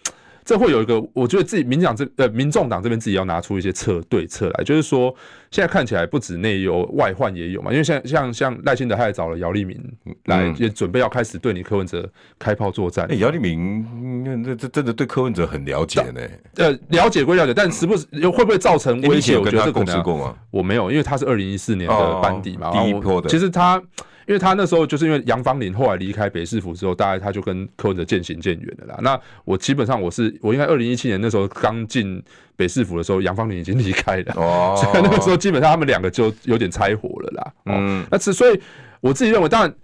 [0.49, 5.15] 这会有一个，我觉得自己民进党这呃民众党这边自己要拿出一些策对策来，就是说
[5.51, 9.79] 现在看起来不止内忧外患也有嘛，因为像像像赖清德他也找了姚立明
[10.25, 13.05] 来，也准备要开始对你柯文哲开炮作战。
[13.11, 16.21] 哎、嗯，姚立明这这真的对柯文哲很了解呢。
[16.57, 19.37] 呃，了解归了解，但时不时会不会造成威胁？
[19.37, 23.29] 我觉得这能我没有，因为他是二零一四年的班底嘛，第一波的。
[23.29, 23.83] 其实他。
[24.29, 28.99] 因为他那时候就是因为杨芳林后来离开北市府之后，大概他就跟柯文哲渐行渐远了啦。
[29.03, 32.23] 那我基本上我是我应该二零一七年那时候刚进
[32.55, 37.53] 北市府的时候，杨芳林已经离开了哦， 所以那个时候基本上他们两个就有点拆伙了啦。
[37.65, 38.61] 嗯，那是所以
[39.01, 39.75] 我自己认为，当然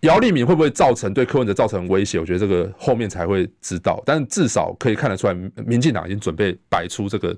[0.00, 4.02] 姚立敏会不会造成对柯文哲造成威胁，我觉得这个后面才会知道。
[4.04, 7.34] 但至少可以看得出来，民进党已经准备摆出这个。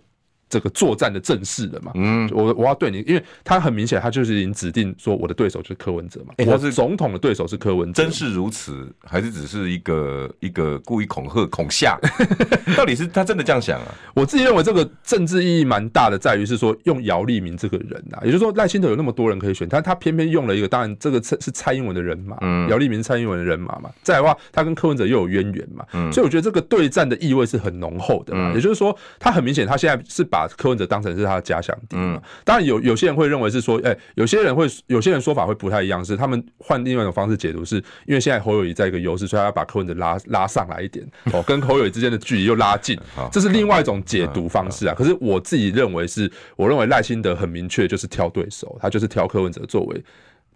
[0.51, 1.93] 这个作战的正式了嘛？
[1.95, 6.35] 嗯，我我要对你，因为他很明显，他就是已经指定说我的对手就是柯文哲嘛。
[6.45, 11.97] 我是总统的对手是柯文哲，真是如此，还是只是一个一个故意恐吓恐吓？
[12.77, 13.95] 到底是他真的这样想啊？
[14.13, 23.89] 我自己认为这个政治意义蛮大的，在于是说用姚立明这个人啊，也就是说赖清德有那么多人可以选，但他偏偏用了一个，当然这个是蔡英文的人马，嗯，姚立明是蔡英文的人马嘛。
[24.03, 28.53] 再来的话，他跟柯文哲又有渊源嘛，嗯，所以我觉得这个对战的意味是很浓厚的嘛。
[28.55, 37.77] 也就是说，他很明显，他现在是把把柯文哲当成是他的假想敌，嗯，当然有有些人会认为是说，哎、欸，有些人会有些人说法会不太一样，是他们换另外一种方式解读，是
[38.07, 42.99] 因为现在侯友谊在一个优势，所以他要把柯文哲拉拉上来一点， 哦，跟侯友谊之间的距离又拉近，
[43.31, 44.95] 这是另外一种解读方式啊。
[44.97, 50.03] 可是我自己认为是，我认为赖清德很明确就是挑对手，他就是挑柯文哲作为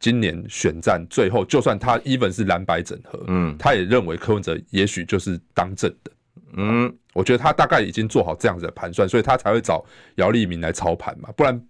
[0.01, 6.11] 今年选战最后，就算他 even 是蓝白整合，嗯，他也认为柯文哲也许就是当政的。
[6.57, 9.85] 嗯，我觉得他大概已经做好这样子的盘算，所以他才会找
[10.17, 11.61] 姚立明来操盘嘛，不然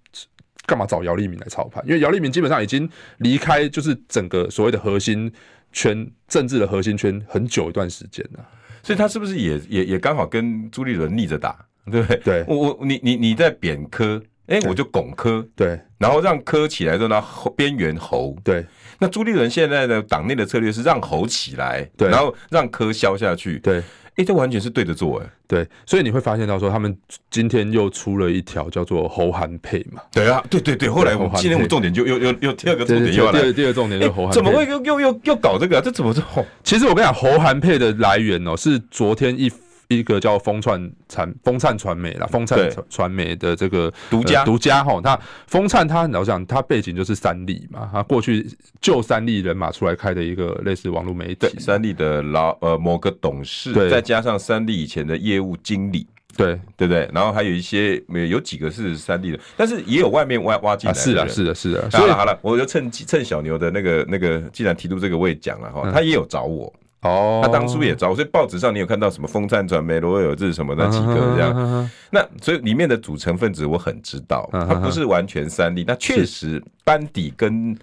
[0.67, 1.85] 干嘛找姚立明来操盘？
[1.87, 5.33] 因为姚立明基本上已经离开，就是整个所谓的核心
[5.73, 8.47] 圈、政治的核心圈很久一段时间了。
[8.83, 11.57] 所以他是不是也也也刚好跟朱立伦逆着打，
[11.91, 12.17] 对不对？
[12.19, 17.25] 对，我我你你你在贬科，哎，我就拱科，对，然后让科起来之后呢，
[17.57, 18.67] 边缘猴，对。
[19.01, 23.83] 那朱立伦现在的党内的策略是让猴起来，对，然后让科消下去，对。
[24.17, 26.97] 哎，这完全是对着做，哎，对，所以你会发现到说，他们
[27.31, 35.81] 今天又出了一条叫做侯韩配嘛，对啊，对对对，后来我们今天我们重点就又又又第二个重点又来，第二个重点就侯韩，怎么会又又又又搞这个？
[35.81, 36.23] 这怎么是？
[36.63, 39.51] 其实我跟你讲，侯韩配的来源哦，是昨天一。
[39.95, 42.59] 一个叫风灿传风灿传媒啦，风灿
[42.91, 44.45] 传媒的这个独家。
[44.45, 48.47] 独家哈，那风灿他老讲他背景就是三立嘛，他过去
[48.81, 56.59] 就三立人马出来开的一个类似网络媒体，三立的老呃某个董事，再加上三立以前的业务经理，对。
[56.77, 57.09] 对不对？
[57.15, 61.89] 然后还有一些有几个是三立的，但是也有外面挖挖进来的，是啊是的是的。
[61.93, 66.73] 好了好了，我就趁趁小牛的那个那个，既然提出这个，我也讲了哈，他也有找我。
[67.05, 77.77] 哦，他当初也招，所以报纸上你有看到什么风扇传媒、罗有志什么那几个这样，那所以里面的组成分子我很知道，它不是完全三立，那确实班底跟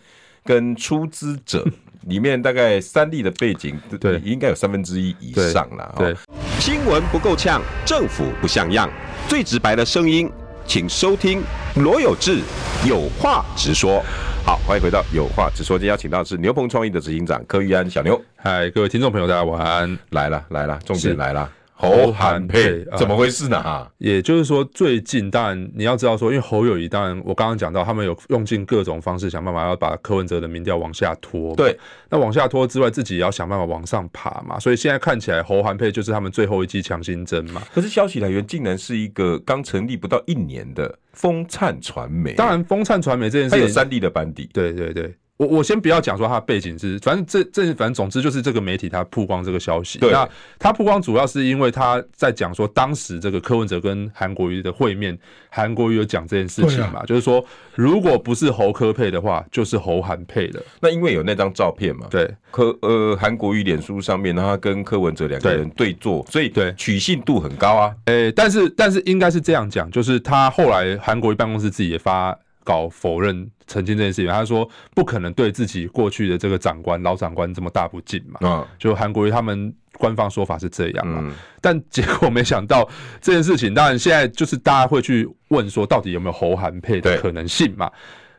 [0.44, 1.64] 跟出资者
[2.08, 5.94] 里面大概三立的背景，对，应该有三分之一以上了。
[5.98, 6.16] 对，
[6.60, 8.90] 新闻不够呛，政府不像样，
[9.28, 10.28] 最直白的声音，
[10.66, 11.44] 请收听
[11.76, 12.40] 罗有志
[12.84, 14.04] 有话直说。
[14.44, 15.78] 好，欢迎回到有话直说。
[15.78, 18.20] 今天邀请到的是牛棚创意的执行长柯玉安小牛。
[18.36, 19.98] 嗨，各位听众朋友，大家晚安。
[20.10, 21.50] 来了，来了，重点来了。
[21.82, 23.62] 侯韩配怎么回事呢？
[23.62, 31.56] 哈，也就是说，最近当然你要知道说，因为侯友谊当然我刚刚讲到，他们有用尽各种方式想办法要把柯文哲的民调往下拖。
[31.56, 31.76] 对，
[32.10, 34.60] 那往下拖之外，自己也要想办法往上爬嘛。
[34.60, 37.64] 所以现在看起来，侯韩配就是他们最后一剂强心针嘛。
[37.74, 42.34] 可是消息来源竟然是一个刚成立不到一年的风灿传媒。
[42.36, 44.48] 当然，风灿传媒这件事，它有三立的班底。
[44.54, 45.12] 对对对。
[45.42, 49.98] 我我先不要讲说他的背景是，反正这这反正总之就是这个媒体他曝光这个消息。
[49.98, 50.12] 对。
[50.12, 55.18] 那他曝光主要是因为他在讲说，当时这个柯文哲跟韩国瑜的会面，
[55.50, 60.62] 韩国瑜有讲这件事情嘛，啊、就是说如果不是侯科配的话，就是侯韩配的。
[60.80, 67.96] 那因为有那张照片嘛，对，柯呃韩国瑜脸书上面，他跟柯文哲两个人对坐，所以对取信度很高啊。
[68.06, 72.38] 诶、欸，但是但是应该是这样讲，就是他后来韩国瑜办公室自己也发。
[72.64, 78.40] 搞否认澄清这件事情，他说不可能对自己过去的这个长官老长官这么大不敬嘛。
[78.42, 81.20] 嗯，就韩国瑜他们官方说法是这样嘛。
[81.24, 82.88] 嗯，但结果没想到
[83.20, 87.90] 这件事情，当然现在就是大家会去问说，到底有没有侯韩配的可能性嘛？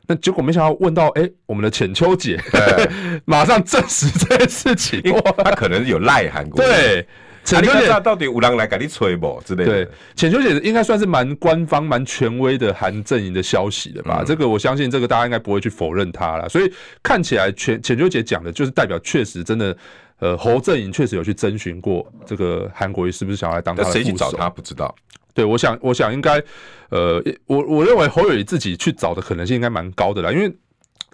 [0.07, 2.41] 那结果没想到问到，哎，我们的浅秋姐
[3.25, 5.01] 马上证实这件事情，
[5.45, 6.67] 他可能有赖韩国瑜。
[6.67, 7.09] 对。
[7.45, 9.85] 浅秋姐到底有人来给你吹不之类的？
[9.85, 14.19] 对，浅秋姐应该算是蛮官方、蛮权威的韩阵营的消息的吧？
[14.21, 16.49] 嗯、这个我相信，这个大家应该不会去否认他了。
[16.49, 19.77] 所以看起来，浅浅秋姐讲的就是代表确实真的，
[20.21, 24.05] 呃，侯阵营确实有去征询过这个韩国瑜是不是想要来当他的副手？
[24.05, 24.95] 谁去找他不知道。
[25.35, 26.41] 对，我想，我想应该，
[26.91, 30.55] 呃，我我认为侯友宜自己去找的可能性应该蛮高的啦，因为。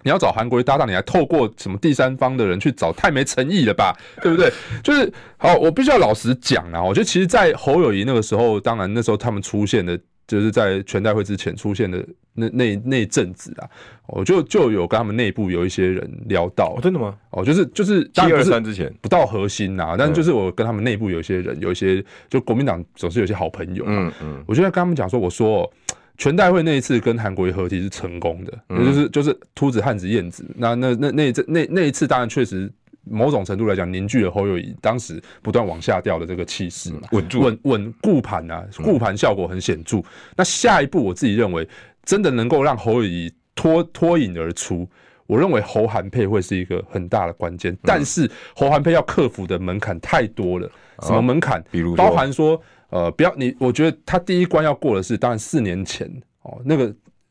[0.03, 3.93] 你要找韩国瑜搭档，你还透过什么第三方的人去找，太没诚意了吧？
[4.21, 4.51] 对不对？
[4.81, 6.81] 就是好，我必须要老实讲啊。
[6.81, 13.67] 我觉得其实，在侯友谊那个时候，当然那时候他们出现的，就是在全代会之前出现的那那那阵子啊，
[14.07, 16.77] 我就就有跟他们内部有一些人聊到。
[16.81, 17.15] 真的吗？
[17.31, 23.83] 哦，就是就是七二三之前不到核心呐，但就是我跟他们内部有一些人，有一些就国民党总是有些好朋友。
[23.85, 25.69] 嗯嗯，我就在跟他们讲说，我说。
[26.19, 30.45] 全代会那一次跟韩国瑜合体是成功的，嗯、就是就是秃子汉子燕子。
[30.55, 32.69] 那那那那那那那一次当然确实
[33.05, 39.99] 某种程度来讲凝聚了侯友宜当时不断往下掉的这个气势嘛，稳住稳稳固盘啊，固盘效果很显著。
[39.99, 40.03] 嗯、
[40.35, 41.65] 那下一步我自己认为
[42.03, 44.85] 真的能够让侯友宜脱脱颖而出，
[45.25, 47.71] 我认为侯韩配会是一个很大的关键。
[47.71, 50.69] 嗯、但是侯韩配要克服的门槛太多了，
[51.03, 51.63] 什么门槛？
[51.71, 52.61] 比如包含说。
[52.89, 56.09] 呃，不要你，我觉得他第一关要过的是，当然四年前
[56.41, 56.85] 哦，那个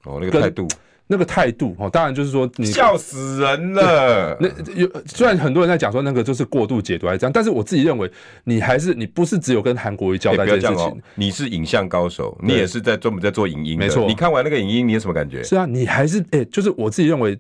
[0.04, 0.68] 哦，那个态度，
[1.06, 4.36] 那个态度哦，当然就是说你笑死人了。
[4.40, 8.10] 那有虽然很多人在讲说那个就是过度解读还是这样，但是我自己认为，
[8.44, 14.06] 你还是你不是只有跟韩国瑜交代这件事情，欸哦，你是影像高手，你也是在专门在做影音，没错。
[14.06, 15.42] 你看完那个影音，你有什么感觉？
[15.42, 17.36] 是啊，你还是哎，欸，就是我自己认为，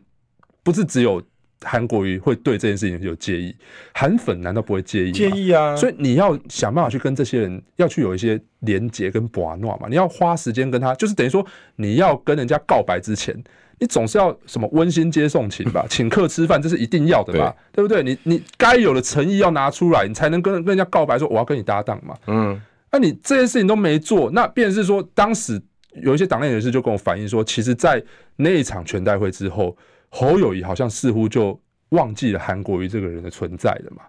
[0.62, 1.22] 不是只有。
[1.62, 3.54] 韩国瑜会对这件事情有介意，
[3.92, 5.12] 韩粉难道不会介意？
[5.12, 5.74] 介意啊！
[5.74, 11.44] 所以你要想办法去跟这些人要去有一些连结跟把诺嘛，你要花时间跟他，就是等于说
[11.74, 13.34] 你要跟人家告白之前，
[13.80, 18.04] 你总是要什么温馨接送情吧，请客吃饭，这是一定要的吧，对，对不对？
[18.04, 22.14] 你你该有的诚意要拿出来，你才能跟跟人家告白说我要跟你搭档嘛。
[22.28, 22.60] 嗯，
[22.92, 25.60] 那你这些事情都没做，那便是说当时
[26.02, 28.00] 有一些党内人士就跟我反映说，其实，在
[28.36, 29.76] 那一场全代会之后。
[30.08, 31.58] 侯友谊好像似乎就
[31.90, 34.02] 忘记了韩国瑜这个人的存在了嘛？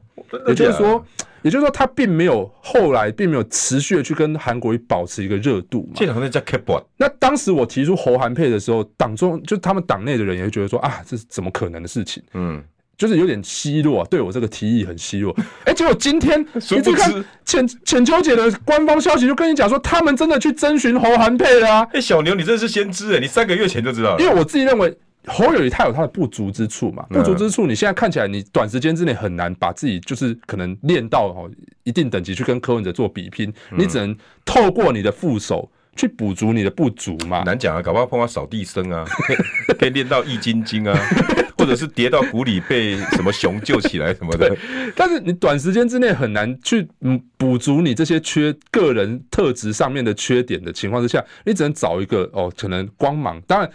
[0.48, 1.04] 也就是说，
[1.42, 5.94] 也就是说，他并没有后来并没有持续的去跟韩国瑜保持一个热度嘛？
[5.96, 12.22] 这好像叫 keep 那当时我提出侯韩配的时候，党中就他们党内的人也会觉得说啊，这是怎么可能的事情？
[12.34, 12.62] 嗯，
[12.98, 15.34] 就是有点奚落，对我这个提议很奚落。
[15.64, 21.88] 哎，结果今天 你这看浅浅秋姐的官方消息就跟你讲说，他们真的去征询侯韩配了啊！
[21.94, 24.22] 哎，小牛，你真的是先知哎，你三个月前就知道了。
[24.22, 24.96] 因为我自己认为
[25.28, 31.50] 侯友宜他有他的不足之处嘛，不足之处，你现在看起来你短时间之内很难把自己就是可能练到哦
[31.84, 34.16] 一定等级去跟柯文哲做比拼，你只能
[34.46, 35.70] 透过你的副手。
[35.96, 37.44] 去补足你的不足嘛？
[37.46, 39.04] 难讲啊，搞不好碰到扫地僧啊，
[39.78, 40.98] 可以练到易筋经啊，
[41.58, 44.56] 或者是跌到谷里被什么熊救起来什么的。
[44.96, 53.42] 但是你短时间之内很难去嗯补足你这些缺个人特质上面的缺点的情况之下，你只能找一个哦，可能光芒。
[53.46, 53.70] 当然。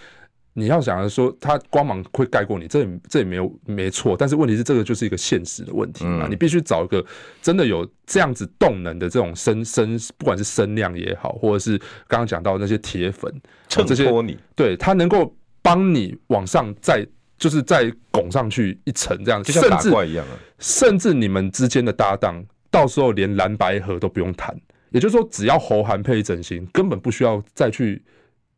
[0.57, 4.16] 你要想着说他光芒会盖过你，这也这也没有没错。
[4.16, 6.28] 但是问题是，这个就是一个现实的问题嘛。
[6.30, 7.05] 你必须找一个
[7.42, 11.76] 真的有这样子动能的这种声声，不管是声量也好，或者是
[12.07, 13.28] 刚刚讲到那些铁粉
[13.68, 17.05] 衬托你，对他能够帮你往上再
[17.36, 20.38] 就是再拱上去一层这样，就像打怪一样啊。
[20.61, 22.40] 甚至你们之间的搭档，
[22.70, 24.57] 到时候连蓝白合都不用谈，
[24.90, 28.00] 也就是说，只要侯韩配整形，根本不需要再去。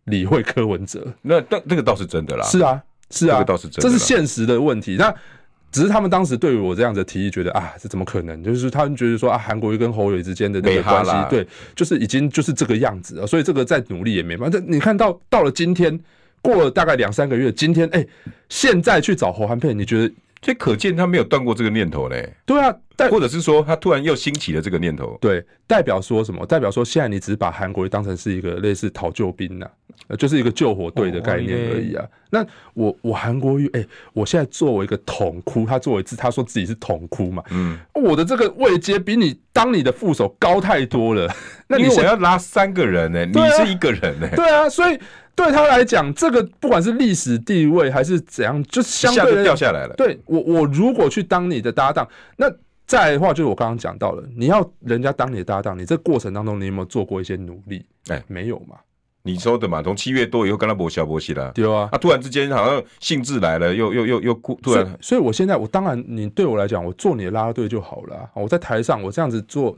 [0.07, 2.45] 理会柯文哲，那那那个倒是真的啦。
[2.45, 4.97] 是啊，是啊，这个倒是真的，这是现实的问题。
[4.99, 5.15] 那
[5.71, 8.43] 只是他们当时对于我这样子的提议，觉得啊，这怎么可能？
[8.43, 13.27] 就是他们觉得说啊，韩国瑜跟侯友之间的那个关系，对，就是已经就是这个样子了。
[13.27, 14.59] 所以这个再努力也没办法。
[14.67, 16.01] 你看到到了今天，
[16.41, 18.09] 过了大概两三个月，今天哎、欸，
[18.49, 20.15] 现在去找侯汉佩，你觉得？
[20.41, 22.35] 这可见他没有断过这个念头嘞。
[22.45, 22.75] 对啊，
[23.11, 25.17] 或者是说他突然又兴起了这个念头。
[25.21, 26.47] 对，代表说什么？
[26.47, 29.67] 代表说现在你只是把韩国瑜当成是一个类似讨救兵呐、
[30.09, 32.05] 啊，就是一个救火队的概念而已啊。
[32.05, 41.29] 哦、那我我韩国瑜，哎、欸，我现在作为一个统哭，他作为自他说自己是统哭嘛，嗯，我的这个位阶比你当你的副手高太多了。
[41.67, 44.37] 那你我要拉三个人呢、欸，你是一个人呢、欸？
[44.37, 44.99] 对啊，所以。
[45.37, 49.95] 对他来讲，这个不管是历史地位还是怎样，就相对就掉下来了。
[49.95, 52.09] 对我，我如果去当你的搭档，
[52.39, 52.51] 那
[52.87, 57.85] 再来的话就是我刚刚讲到了，你要人家当你的搭档，你这过程当中你有没有做过一些努力？
[58.09, 58.77] 哎，没有嘛。
[59.27, 68.31] 你说的嘛，从七月多以后跟他搏小搏起了，对啊，他突然之间好像兴致来了，又又又又突然所，所以我现在我当然，你对我来讲，我做你的拉拉队就好了、啊。
[68.35, 69.77] 我在台上，我这样子做，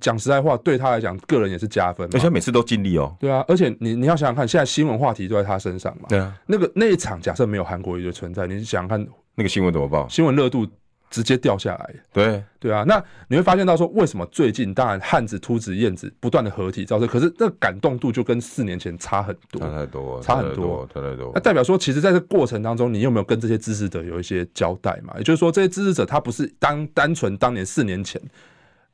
[0.00, 2.08] 讲实在话，对他来讲，个人也是加分。
[2.14, 3.14] 而且每次都尽力哦。
[3.18, 6.06] 对啊，而且你你要想想看，现在新闻话题都在他身上嘛。
[6.08, 10.08] 对啊，那个那一场假设没有韩国瑜的存在，你想想看那个新闻怎么报？
[10.08, 10.66] 新闻热度。
[11.08, 21.30] 直接掉下来，对对啊，那你会发现到说，为什么最近当然汉子、秃子、燕子不断的合体造势，可是那感动度就跟四年前差很多，差太多，差很多，差太多。
[21.34, 25.14] 那代表说，其实在这过程当中，你有没有跟这些支持者有一些交代嘛？
[25.16, 28.20] 也就是说，这些支持者他不是当单纯当年四年前，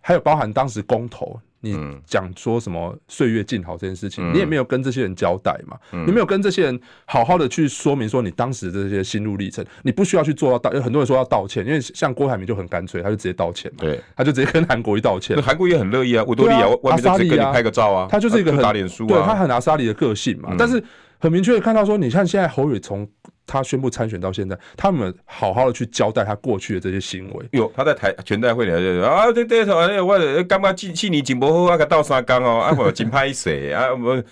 [0.00, 1.40] 还有包含当时公投。
[1.62, 5.76] 你讲说什么岁月静好这件事情，嗯、你也没有跟这些人交代嘛？
[5.92, 10.72] 嗯、你没有跟这些人好好的去说明说你当时的这些心路历程，你不需要去做到道。
[10.74, 13.78] 有很多人说要道歉，因为像郭台铭就很干脆，他就直接道歉嘛。
[13.80, 15.40] 对，他就直接跟韩国瑜道歉。
[15.40, 20.48] 韩国瑜也很乐意啊，维多利亚外面只跟你，拍个照啊，他就是一个很打脸书啊，对他很拿沙里的个性嘛。
[20.50, 20.82] 嗯、但是
[21.22, 23.08] 很明确的看到说，你看现在侯宇从。
[23.44, 27.44] 他宣布参选到现在，他们好好的去交代他过去的这些行为。
[27.50, 29.74] 有他在台全代会里就啊，对对头，
[30.06, 33.92] 我刚刚去去你景博后那个倒沙缸哦，啊我金拍谁啊？
[33.92, 34.22] 我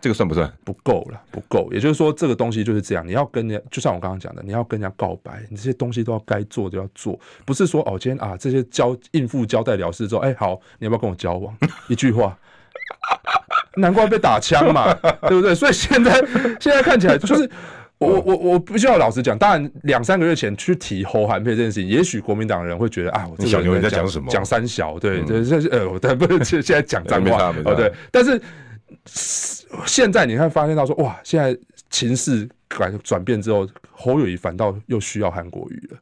[0.00, 0.50] 这个算不算？
[0.64, 1.68] 不够了，不够。
[1.72, 11.54] 也就是说，这个东西就是这样，你要跟人家，就像我刚刚讲的，你要跟人家告白，你这些东西都要该做就要做，不是说哦，今天啊这些交应付交代了事之后，哎、好，你要不要跟我交往？
[11.88, 12.38] 一句话，
[13.76, 14.92] 难怪被打枪嘛，
[15.28, 15.54] 对不对？
[15.54, 16.12] 所以现在
[16.60, 17.50] 现在看起来就是。
[18.00, 24.26] 我我我必须要老实讲，当然两三个月前去提侯韩佩这件事情，也许国民党的人会觉得啊，我这小牛在讲什么？
[24.30, 27.92] 讲三小，对对，这是呃，但不是现在讲脏话哦，对。
[28.10, 28.40] 但是
[29.84, 31.54] 现在你看发现到说，哇，现在
[31.90, 35.98] 情势改转变之后，侯友谊反倒又需要韩国瑜了。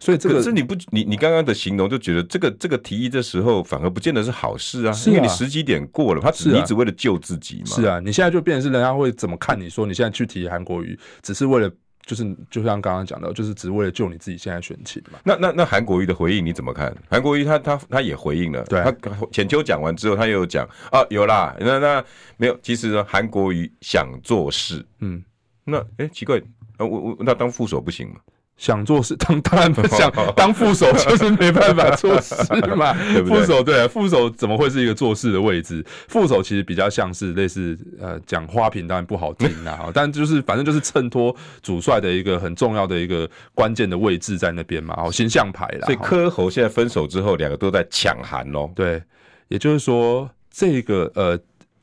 [0.00, 7.66] 所以这个可是你不你你刚刚的形容就觉得这个这个提议这时候反而不见得是好事啊，是因为你时机点过了，他只你只为了救自己嘛。
[7.66, 11.70] 是啊，你现在就变成是人家会怎么看你说你现在去提韩国瑜，只是为了
[12.06, 15.18] 就是就像刚刚讲到，就是只为了救你自己现在选情嘛。
[15.24, 16.94] 那那那韩国瑜的回应你怎么看？
[17.10, 18.94] 韩国瑜他他他也回应了，对，他
[19.30, 22.04] 浅秋讲完之后他又讲啊有啦，那那
[22.38, 25.22] 没有，其实呢韩国瑜想做事，嗯，
[25.64, 26.40] 那哎、欸、奇怪，
[26.78, 28.20] 我我那当副手不行吗？
[28.58, 32.34] 想做事当当然不想 当副手，就是没办法做事
[32.76, 32.92] 嘛。
[33.24, 35.82] 副手对，副手怎么会是一个做事的位置？
[36.08, 39.88] 副手其实比较像是类似呃讲花瓶，当然不好听啦。
[39.94, 44.96] 但就是反正就是衬托主帅的一个很重要的一个关键的位置在那边嘛。
[44.96, 45.86] 好，形象牌啦。
[45.86, 48.68] 所以柯侯现在分手之后，两个都在抢韩哦。
[48.74, 49.00] 对，
[49.46, 51.38] 也就是说这个呃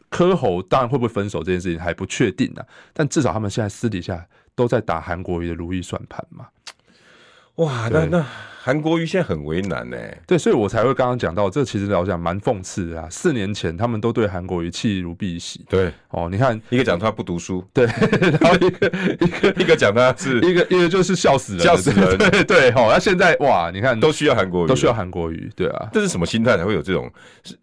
[0.09, 2.61] 柯侯当然会不会分手这件事情还不确定呢。
[2.93, 6.47] 但至少他们现在私底下都在打韩国瑜的如意算盘嘛。
[7.55, 8.25] 哇，那那。
[8.65, 13.07] 韩国瑜现在很为难呢、欸，对，所以我才会刚刚讲到，这其实老实讲蛮讽刺的啊。
[13.11, 17.85] 四年前他们都对韩国瑜弃如敝屣，对，哦，你看一个讲他不读书，对，
[18.41, 18.87] 然后一个
[19.19, 27.07] 一个一个讲他是一个一个就是笑死人，笑死人，对对，好，那现在哇，你看都需要韩国瑜，都需要韩国瑜，对啊，这是什么心态才会有这种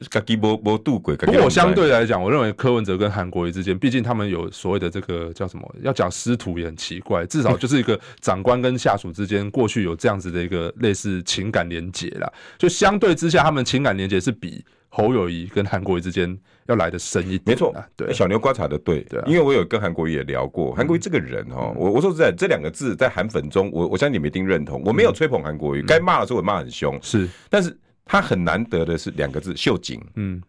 [0.08, 1.16] 嘎叽波波渡鬼？
[1.16, 11.62] 不过我相对来讲，我认为柯文哲跟韩国瑜之间，毕竟他们有所谓的这个叫什么，要讲师徒也很奇怪，至少就是一个长官跟下属之间过去有这样子的一个类似情感。
[11.72, 16.36] 连结啦，就相对之下，他们情感连结是比侯友谊跟韩国瑜之间
[16.66, 17.42] 要来的深一点。
[17.46, 24.82] 没错，对，小牛观察的对，对，因为我有跟韩国瑜也聊过，韩国瑜这个人哦，我我说实在，这两个字在韩粉中，我我相信你们一定认同。
[24.84, 27.74] 我没有吹捧韩国瑜，该骂的时候我骂很凶，是，但是
[28.04, 30.42] 他很难得的是两个字，秀景，嗯。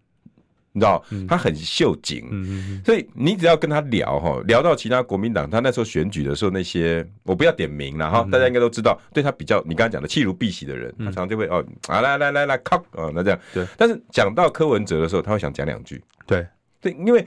[0.73, 13.65] 你知道，他很秀紧，嗯，所以你只要跟他聊哈，聊到其他国民党，他那时候选举的时候那些，我不要点名了哈，大家应该都知道，对他比较，你刚才讲的弃如敝屣的人，他常常就会哦，啊来来来来靠，啊那这样，对。
[13.77, 16.45] 但是讲到柯文哲的时候，他会想讲两句，对。
[16.81, 17.25] 对，因为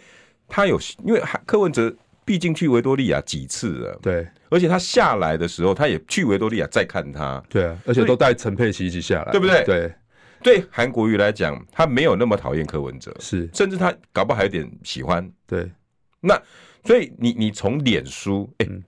[0.49, 1.91] 他有，因为柯文哲
[2.27, 9.65] 毕竟去维多利亚几次了，对，而且他下来的时候，他也去维多利亚再看他，对啊，而且都带陈佩琪一起下来，对不对？
[9.65, 9.95] 对。
[10.43, 15.29] 对韩国瑜来讲，他没有那么讨厌柯文哲，是，甚至他搞不好还有点喜欢。
[15.47, 15.71] 对，
[16.21, 16.41] 那
[16.85, 18.83] 所以你你从脸书，哎、欸，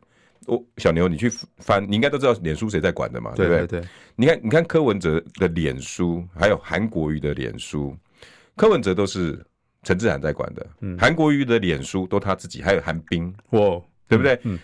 [0.47, 3.67] 我、嗯、小牛，你去翻，你应该都知道脸书谁在管的嘛，对不对？
[3.67, 7.97] 对，对，你看，你看柯文哲的脸书，还有韩国瑜的脸书，
[8.55, 9.45] 柯文哲都是
[9.83, 10.67] 陈志涵在管的，
[10.99, 14.39] 韩、嗯、国瑜的脸书都他自己，还有韩冰，哇，对不对？
[14.45, 14.59] 嗯，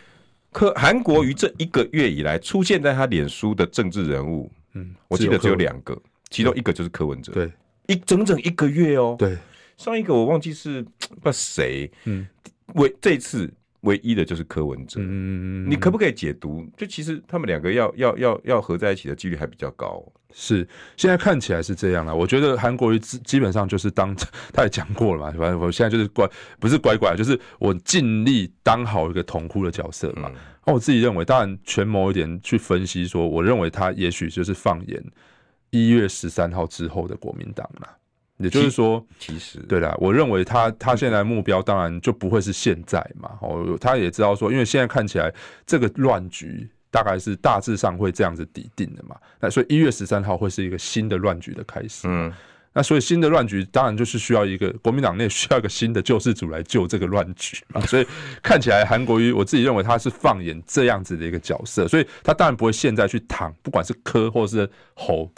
[0.52, 6.00] 柯韩国瑜这一个月以来出现在他脸书的政治人物，嗯，我记得只有两个。
[6.30, 7.52] 其中一个就是柯文哲，对，
[7.86, 9.36] 一整整一个月哦，对，
[9.76, 12.26] 上一个我忘记是 不知道谁，嗯，
[12.74, 13.52] 唯这次
[13.82, 16.66] 唯一的就是柯文哲，嗯，你可不可以解读？
[16.76, 20.02] 就其实他们两个要要要要合在一起的几率还比较高，
[20.32, 20.66] 是。
[20.96, 22.16] 现在看起来是这样了。
[22.16, 24.16] 我觉得韩国瑜基本上就是当
[24.52, 30.32] 他也讲过了嘛，反正我现在就是乖，不是乖乖，就是我尽力当好一个统哭的角色嘛。
[30.64, 35.04] 那我自己认为，当然权谋一点去分析说，我认为他也许就是放眼。
[35.74, 37.96] 一月十三号之后的国民党啦，
[38.36, 43.32] 也就是说，其实对啦，我认为他他现在目标当然就不会是现在嘛。
[43.40, 45.34] 哦，他也知道说，因为现在看起来
[45.66, 49.16] 这个乱局大概是大致上会这样子底定的嘛。
[49.40, 52.06] 那所以一月十三号会是一个新的乱局的开始。
[52.06, 52.32] 嗯，
[52.72, 57.80] 那所以新的乱局当然就是需要一个国民党内需要一个新的救世主来救这个乱局嘛。
[57.82, 58.06] 所以
[58.42, 65.28] 看起来韩国瑜，我自己认为他是放眼这样子的一个角色，所以他当然不会现在去躺，不管是柯或是侯。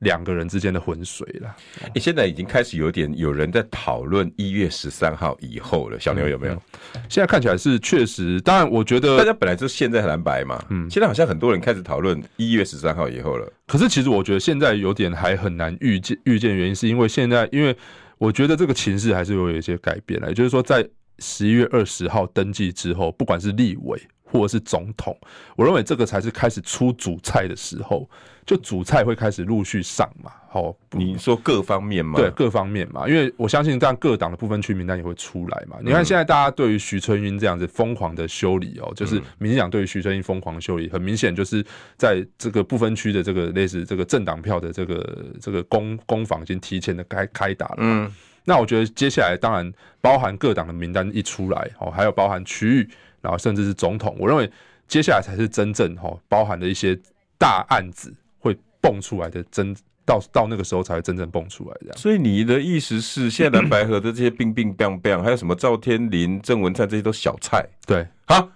[0.00, 1.56] 两个人之间的浑水了。
[1.94, 5.98] 你现在已经开始有点有人在讨论一月十三号以后了。
[5.98, 6.62] 小牛有没有？
[7.08, 8.40] 现在看起来是确实。
[8.40, 10.62] 当然，我觉得大家本来就现在蓝白嘛。
[10.68, 13.50] 嗯，现在好像很多人开始讨论一月十三号以后了。
[13.66, 17.76] 可是，其实我觉得现在有点还很难预见预见，原因是因为现在，因为
[18.18, 20.28] 我觉得这个情势还是有一些改变了。
[20.28, 20.86] 也就是说，在
[21.20, 25.16] 十一月二十号登记之后，不管是立委或者是总统，
[25.56, 28.08] 我认为这个才是开始出主菜的时候。
[28.46, 32.18] 就主菜会开始陆续上嘛，好，你说各方面嘛？
[32.18, 35.76] 对，各方面嘛，因为我相信这样各党的部分区名单也会出来嘛。
[35.84, 41.64] 你看现在大家对于徐春英这样子疯狂的修理哦，就是民进党对于徐春英疯狂的修理，很明显就是
[41.96, 47.76] 在这个部分区的这个类似这个政党票的这个这个攻攻防已经提前的开开打了。
[47.78, 48.12] 嗯，
[48.44, 52.88] 那我觉得接下来当然包含各党的名单一出来哦，还有包含区域，
[53.20, 54.50] 然后甚至是总统，我认为
[54.88, 56.98] 接下来才是真正哈包含的一些
[57.38, 58.56] 大案子会。
[58.82, 59.76] 蹦出来的真
[60.06, 68.48] 到到那个时候才会真正蹦出来这样，所以你的意思是，现在蓝白合的这些冰冰冰冰，还有什么赵天林、郑文灿这些都小菜，对，好。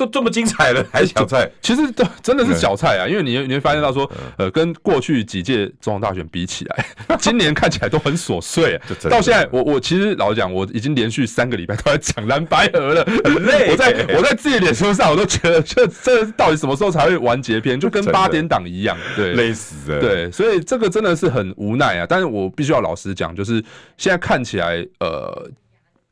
[0.00, 1.50] 都这么精彩了，还小菜？
[1.60, 6.86] 其实都真的是小菜啊，因为你你会发现到说，呃，跟过去几届总统大选比起来，
[7.20, 8.86] 今年看起来都很琐碎啊。
[9.10, 13.70] 到现在，我我其实老实讲，我已经连续三个礼拜都在讲蓝白合了，很累。
[13.70, 17.78] 我在我在自己脸书上，我都觉得这这到底什么时候才会完结篇？
[17.78, 20.00] 就跟八点档一样，对，累死了。
[20.00, 22.06] 对，所以这个真的是很无奈啊。
[22.08, 23.62] 但是我必须要老实讲，就是
[23.96, 25.50] 现在看起来，呃，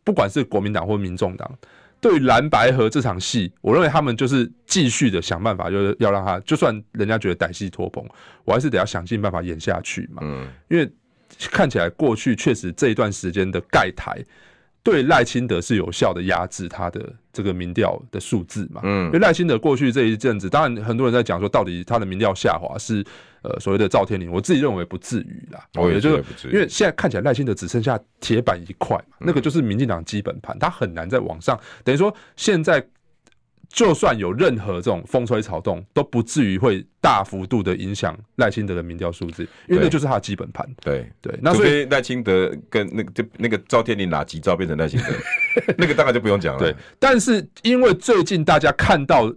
[0.05, 1.51] 不管是国民党或民众党。
[2.01, 8.05] 对于蓝白河这场戏，我认为他们就是继续的想办法，就是要让他，就算人家觉得歹戏拖棚，
[8.45, 10.23] 我还是得要想尽办法演下去嘛。
[10.25, 10.89] 嗯，因为
[11.51, 14.25] 看起来过去确实这一段时间的盖台，
[14.83, 18.81] 对赖清德是有效的压制他的这个民调的数字嘛。
[18.85, 23.05] 嗯，因为赖清德过去这一阵子，当然很多人在讲说，到底他的民调下滑是。
[23.41, 25.65] 呃，所谓的赵天麟，我自己认为不至于啦。
[25.77, 31.57] 我也觉得不至于，因为现在看起来赖清德只剩下铁板一块嘛，那个就是民进党基本盘，他很难再往上。
[31.85, 32.85] 等于说，现在
[33.69, 40.69] 就算有任何这种风吹草动，都不至于会大幅度的影响赖清德的民调数字，因为那就是他的基本盘。
[40.81, 45.07] 对对，那所以赖清德跟那个就那个赵天麟哪几招变成赖清德，
[45.79, 46.61] 那个当然就不用讲了。
[46.61, 49.33] 对，但是因为最近大家看到。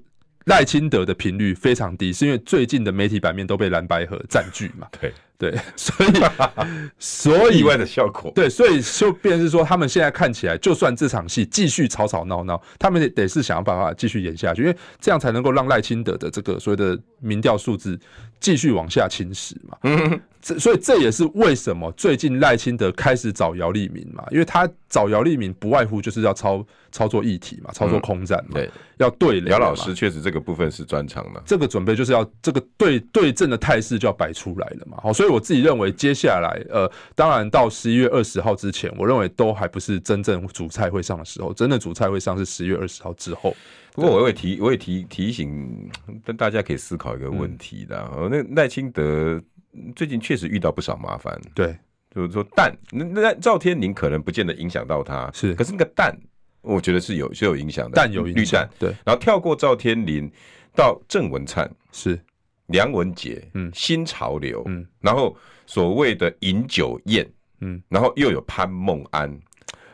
[0.45, 4.87] 赖清德的频率非常低，是因为最近的媒体版面都被蓝白河占据嘛？
[4.99, 6.11] 对对， 所以
[6.99, 17.99] 所以意外的效果，对，所以就变是说，他们现在看起来，就算这场戏继续吵吵闹闹，他们得是想要办法继续演下去，因为这样才能够让赖清德的这个所谓的民调数字
[18.39, 19.77] 继续往下侵蚀嘛。
[19.83, 34.97] 嗯，这所以这也是为什么最近赖清德开始找姚立明嘛，因为他找姚立明不外乎就是要操操作议题嘛，操作空战嘛，嗯、对，要对姚老师确实这个部分是专长的，这个准备就是要这个对对阵的态势就要摆出来了嘛。
[35.01, 43.55] 好，所以我自己认为接下来呃，当然到十一月二十号之前，我认为都还不是真正主菜会上的时候，真的主菜会上是十月二十号之后。
[43.93, 45.89] 不过我也提，我也提提醒，
[46.23, 48.09] 但大家可以思考一个问题的。
[48.15, 49.41] 嗯、那赖清德
[49.95, 51.77] 最近确实遇到不少麻烦，对，
[52.15, 56.17] 就是说蛋，那那赵天林可能不见得影响到他，是，可是那个蛋，
[56.61, 58.89] 我觉得是有是有影响的，蛋有影响，绿蛋，对。
[59.05, 60.31] 然后跳过赵天林
[60.73, 62.17] 到郑文灿，是
[62.71, 67.27] 梁文杰，嗯，新潮流，嗯，然后所谓的饮酒宴，
[67.59, 69.39] 嗯，然后又有潘梦安。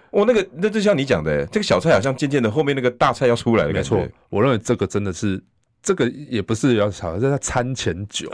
[0.10, 3.74] 我、哦、那个，那就像你讲的，这个小菜好像渐渐的后面那个大菜要出来了。
[3.74, 5.44] 没错，我认为这个真的是，
[5.84, 8.32] 这个也不是要炒，这叫餐前酒。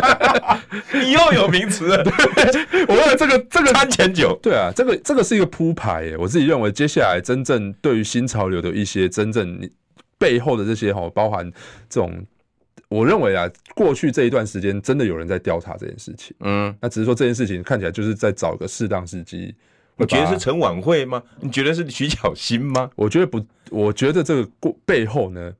[0.92, 2.04] 你又有名词了。
[2.04, 2.12] 对，
[2.86, 6.16] 我认为这个这个餐前酒，对啊，这个这个是一个铺排耶。
[6.18, 9.68] 我自己认为，接下来真正对于新潮流的一些真正
[10.18, 11.50] 背后的这些哈，包含
[11.88, 12.24] 这种，
[12.94, 16.36] 我认为啊，过去这一段时间真的有人在调查这件事情。
[16.38, 19.52] 嗯，那只是说这件事情看起来就是在找个适当时机。
[19.96, 21.20] 你觉得是陈婉慧吗？
[21.40, 22.88] 你觉得是徐巧芯吗？
[22.94, 25.52] 我觉得不，我觉得这个过背后呢，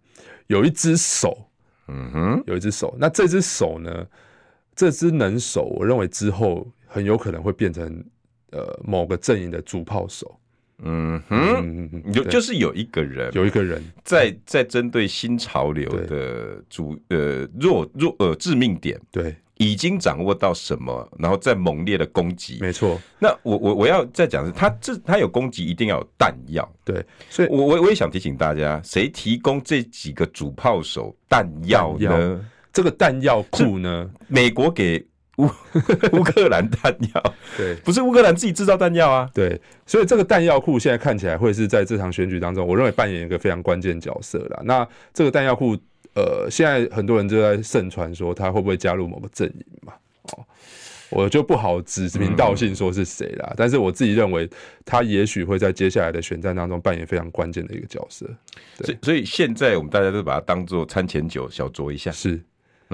[0.46, 1.48] 有一只手，
[1.88, 2.94] 嗯哼，有一只手。
[3.00, 4.06] 那这只手呢，
[4.76, 8.04] 这只能手，我认为之后很有可能会变成
[8.52, 10.38] 呃某个阵营的主炮手。
[10.82, 19.34] 嗯哼，有就是有一个人，有一个人在在针对新潮流的主呃弱弱呃致命点，对。
[19.58, 22.58] 已经掌握到什么，然后再猛烈的攻击。
[22.60, 26.68] 没错，那我我我要再讲的是，他这他有攻击，一定要有弹药。
[26.84, 32.44] 对，所以我我我也想提醒大家，谁提供这几个主炮手弹药呢？
[32.72, 34.10] 这个弹药库呢？
[34.26, 35.06] 美国给
[35.36, 35.50] 乌
[36.12, 39.30] 乌克兰弹药，对，不是乌克兰自己制造弹药啊。
[39.34, 44.60] 对，所以这个弹药库现在看起来会是在这场选举当中，我认为扮演一个非常关键角色啦。
[44.64, 45.76] 那这个弹药库。
[46.16, 49.92] 呃，现在很多人就在盛传说他会不会加入某个阵营嘛？
[50.30, 50.44] 哦，
[51.10, 53.48] 我就不好指名道姓说是谁啦。
[53.50, 54.48] 嗯、但是我自己认为，
[54.84, 58.30] 他也许会在接下来的选战当中扮演非常关键的一个角色。
[58.76, 62.12] 所以，所以现在我们大家都把它当做餐前酒，小酌一下。
[62.12, 62.40] 是，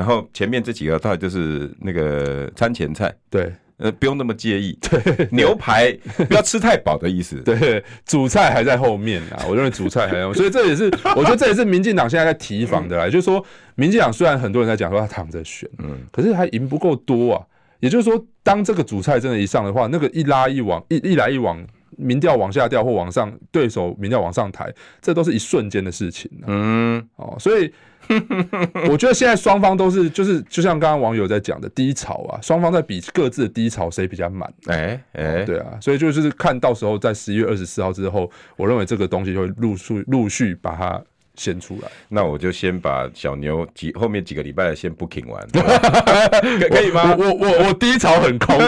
[0.01, 3.15] 然后前面这几个大概就是那个餐前菜。
[3.29, 3.53] 对。
[3.83, 4.77] 呃，不用那么介意。
[4.91, 5.91] 对，牛排
[6.29, 7.37] 不要吃太饱的意思。
[7.37, 9.43] 对，主菜还在后面啊。
[9.49, 10.85] 我认为主菜还在，所以这也是
[11.17, 13.07] 我觉得这也是民进党现在在提防的啦。
[13.07, 13.43] 就是说，
[13.77, 17.43] 民进党虽然很多人在讲说他躺着选，嗯，可是还赢不够多啊。
[17.79, 21.59] 也就是说，当这个主菜真的一上的话，那个一拉一往，一一来一往，
[21.97, 24.71] 民调往下掉或往上，对手民调往上抬，
[25.01, 26.31] 这都是一瞬间的事情。
[26.47, 27.73] 嗯，哦，所以。
[28.91, 34.53] 我觉得现在双方都是，就是就像刚刚网友在讲的低潮啊，双方在比各自的低潮谁比较满。
[34.67, 41.01] 哎哎，对啊，所以就是看到时候在十一月二十四号之后，我认为这个东西就会陆续陆续把它。
[41.41, 45.43] 先出来，那我就先把小牛几后面几个礼拜先 booking 完，
[46.69, 47.17] 可以吗？
[47.19, 48.59] 我我我我低潮很空，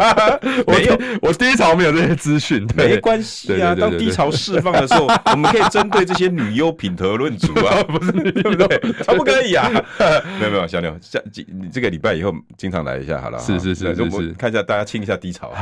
[0.66, 3.74] 没有，我低潮没有这些资讯，没关系啊。
[3.74, 8.78] 当低潮释放的时候，我们可以针对这些女优品头论足啊， 不是对不对？
[9.04, 9.70] 可不可以啊？
[10.40, 15.52] 没有没有，小牛下几你这个礼拜以后经常来一下好了，是是是是是，看一下大家清一下低潮。